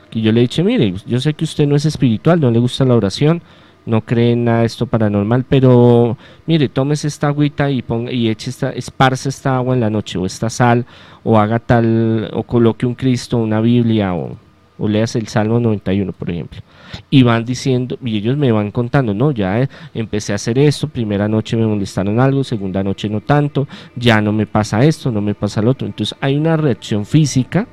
[0.10, 2.60] Que yo le he dicho, mire, yo sé que usted no es espiritual, no le
[2.60, 3.42] gusta la oración,
[3.86, 8.28] no cree en nada de esto paranormal, pero mire, tómese esta agüita y ponga y
[8.28, 10.86] eche esta, esparce esta agua en la noche, o esta sal,
[11.24, 14.38] o haga tal, o coloque un Cristo, una Biblia, o,
[14.78, 16.62] o leas el Salmo 91, por ejemplo.
[17.10, 20.88] Y van diciendo, y ellos me van contando, no, ya eh, empecé a hacer esto,
[20.88, 25.22] primera noche me molestaron algo, segunda noche no tanto, ya no me pasa esto, no
[25.22, 25.88] me pasa lo otro.
[25.88, 27.68] Entonces hay una reacción física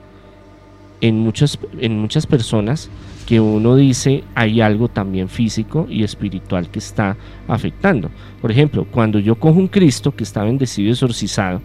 [1.01, 2.91] en muchas, en muchas personas
[3.27, 7.17] que uno dice hay algo también físico y espiritual que está
[7.49, 8.11] afectando.
[8.41, 11.61] Por ejemplo, cuando yo cojo un Cristo que está bendecido y exorcizado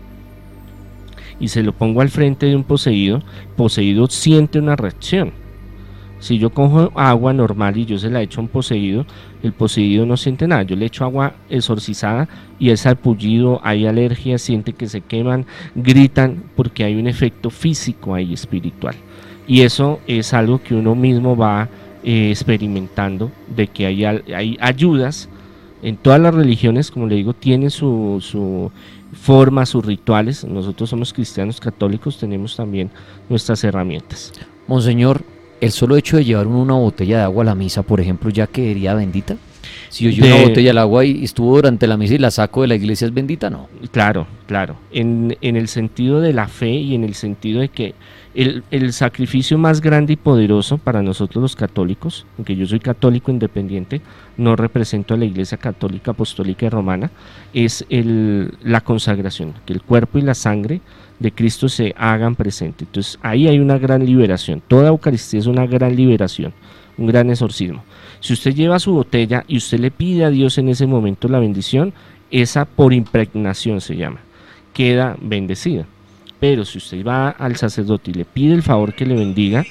[1.40, 3.22] y se lo pongo al frente de un poseído,
[3.56, 5.32] poseído siente una reacción.
[6.20, 9.06] Si yo cojo agua normal y yo se la echo a un poseído,
[9.42, 10.64] el poseído no siente nada.
[10.64, 12.28] Yo le echo agua exorcizada
[12.60, 18.14] y es pullido, hay alergia, siente que se queman, gritan, porque hay un efecto físico
[18.14, 18.96] ahí espiritual.
[19.48, 21.70] Y eso es algo que uno mismo va
[22.04, 25.30] eh, experimentando, de que hay, hay, ayudas
[25.82, 28.72] en todas las religiones, como le digo, tienen su, su
[29.14, 30.43] forma, sus rituales.
[30.43, 32.89] Nosotros somos cristianos católicos, tenemos también
[33.30, 34.32] nuestras herramientas.
[34.68, 35.24] Monseñor,
[35.62, 38.47] el solo hecho de llevar una botella de agua a la misa, por ejemplo, ya
[38.47, 39.36] quedaría bendita.
[39.89, 42.62] Si yo llevo una botella de agua y estuvo durante la misa y la saco
[42.62, 43.49] de la iglesia, ¿es bendita?
[43.49, 43.68] No.
[43.91, 44.78] Claro, claro.
[44.91, 47.95] En, en el sentido de la fe y en el sentido de que
[48.34, 54.02] el, sacrificio más grande y poderoso para nosotros los católicos, aunque yo soy católico independiente,
[54.38, 57.12] no represento a la Iglesia Católica Apostólica y Romana,
[57.54, 60.82] es el, la consagración, que el cuerpo y la sangre
[61.20, 62.86] de Cristo se hagan presente.
[62.86, 64.62] Entonces ahí hay una gran liberación.
[64.68, 66.54] Toda Eucaristía es una gran liberación,
[66.98, 67.84] un gran exorcismo.
[68.20, 71.40] Si usted lleva su botella y usted le pide a Dios en ese momento la
[71.40, 71.94] bendición,
[72.32, 74.20] esa por impregnación se llama,
[74.74, 75.86] queda bendecida.
[76.40, 79.66] Pero si usted va al sacerdote y le pide el favor que le bendiga,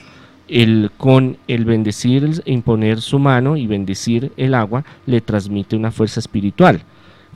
[0.49, 6.21] el, con el bendecir, imponer su mano y bendecir el agua, le transmite una fuerza
[6.21, 6.83] espiritual.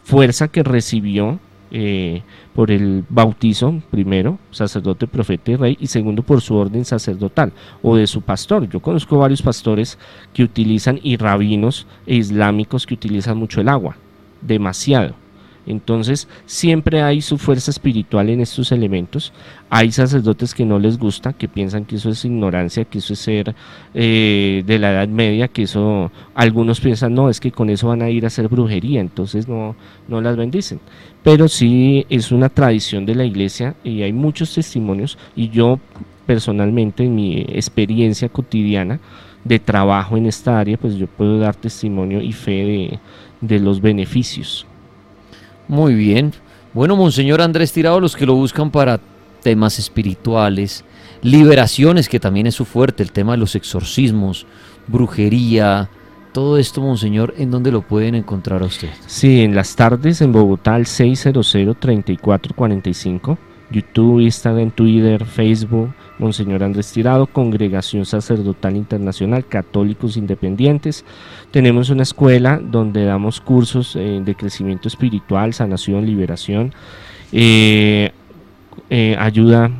[0.02, 1.38] Fuerza que recibió
[1.70, 2.22] eh,
[2.54, 7.52] por el bautizo, primero, sacerdote, profeta y rey, y segundo por su orden sacerdotal
[7.82, 8.68] o de su pastor.
[8.68, 9.98] Yo conozco varios pastores
[10.34, 13.96] que utilizan y rabinos e islámicos que utilizan mucho el agua,
[14.42, 15.21] demasiado.
[15.66, 19.32] Entonces siempre hay su fuerza espiritual en estos elementos.
[19.70, 23.20] Hay sacerdotes que no les gusta, que piensan que eso es ignorancia, que eso es
[23.20, 23.54] ser
[23.94, 28.02] eh, de la Edad Media, que eso algunos piensan, no, es que con eso van
[28.02, 29.76] a ir a hacer brujería, entonces no,
[30.08, 30.80] no las bendicen.
[31.22, 35.78] Pero sí es una tradición de la iglesia y hay muchos testimonios y yo
[36.26, 39.00] personalmente en mi experiencia cotidiana
[39.44, 43.00] de trabajo en esta área, pues yo puedo dar testimonio y fe
[43.40, 44.66] de los beneficios.
[45.72, 46.32] Muy bien.
[46.74, 49.00] Bueno, Monseñor Andrés Tirado, los que lo buscan para
[49.42, 50.84] temas espirituales,
[51.22, 54.44] liberaciones, que también es su fuerte, el tema de los exorcismos,
[54.86, 55.88] brujería,
[56.34, 58.90] todo esto, Monseñor, ¿en dónde lo pueden encontrar a usted?
[59.06, 63.38] Sí, en las tardes en Bogotá al 600-3445,
[63.72, 71.04] YouTube, Instagram, Twitter, Facebook, Monseñor Andrés Tirado, Congregación Sacerdotal Internacional, Católicos Independientes.
[71.50, 76.72] Tenemos una escuela donde damos cursos eh, de crecimiento espiritual, sanación, liberación,
[77.32, 78.12] eh,
[78.90, 79.70] eh, ayuda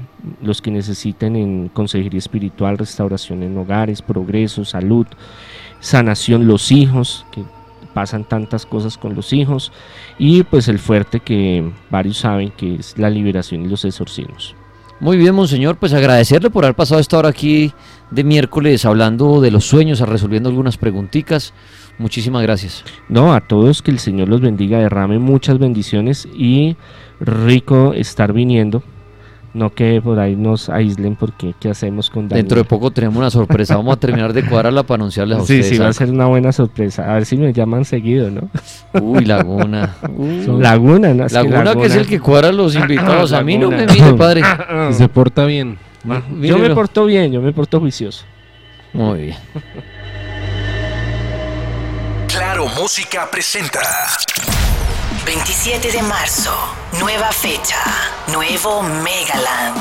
[0.43, 5.07] los que necesiten en consejería espiritual, restauración en hogares, progreso, salud,
[5.81, 7.43] sanación, los hijos, que
[7.93, 9.73] pasan tantas cosas con los hijos
[10.19, 14.55] y pues el fuerte que varios saben que es la liberación y los exorcismos.
[15.03, 17.73] Muy bien, monseñor, pues agradecerle por haber pasado esta hora aquí
[18.13, 21.55] de miércoles hablando de los sueños, resolviendo algunas preguntitas.
[21.99, 22.85] Muchísimas gracias.
[23.09, 26.77] No, a todos que el Señor los bendiga, derrame muchas bendiciones y
[27.19, 28.85] rico estar viniendo.
[29.55, 32.45] No que por ahí nos aíslen porque ¿qué hacemos con Daniel?
[32.45, 33.77] Dentro de poco tenemos una sorpresa.
[33.77, 35.69] Vamos a terminar de cuadrarla para anunciarles a Sí, ustedes.
[35.69, 37.11] sí, va a ser una buena sorpresa.
[37.11, 38.49] A ver si me llaman seguido, ¿no?
[39.01, 39.95] Uy, Laguna.
[40.59, 41.27] Laguna, ¿no?
[41.27, 43.33] Es Laguna, que es el que cuadra a los invitados.
[43.33, 44.43] A mí no me mire, padre.
[44.93, 45.79] Si se porta bien.
[46.41, 48.25] Yo me porto bien, yo me porto juicioso.
[48.95, 49.37] Muy bien.
[52.29, 53.81] Claro Música presenta
[55.25, 56.53] 27 de marzo,
[56.99, 57.79] nueva fecha,
[58.33, 59.81] nuevo Megaland.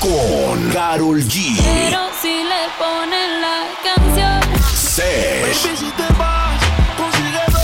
[0.00, 1.56] con Carol G.
[1.62, 4.40] Pero si le ponen la canción,
[4.74, 5.68] Sesh.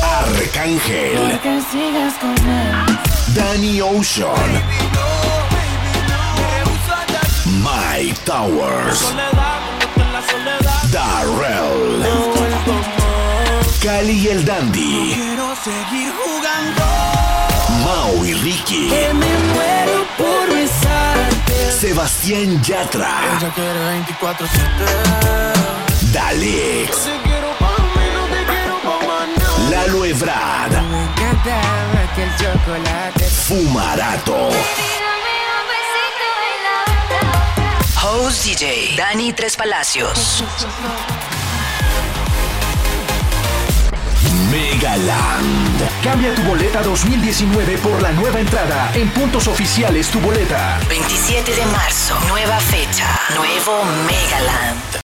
[0.03, 1.41] Arcángel.
[1.43, 2.73] que sigas con él.
[3.35, 4.63] Danny Ocean.
[7.47, 9.13] Mike Towers.
[10.93, 12.05] Darrell.
[13.81, 15.15] Cali y el Dandy.
[17.85, 18.89] Mau y Ricky.
[18.89, 21.73] Que me muero por besarte.
[21.79, 23.21] Sebastián Yatra.
[23.39, 24.47] Ella quiere 24
[26.13, 27.05] Dalex.
[27.05, 29.71] Te quiero pa' mí, no te quiero pa' más.
[29.71, 30.73] Lalo Ebrard.
[30.73, 33.25] Me encantaba que el chocolate.
[33.25, 34.51] Fumarato.
[38.03, 40.43] Host DJ, Dani Tres Palacios.
[44.51, 45.89] Megaland.
[46.03, 50.79] Cambia tu boleta 2019 por la nueva entrada en puntos oficiales tu boleta.
[50.89, 54.89] 27 de marzo, nueva fecha, nuevo Megaland.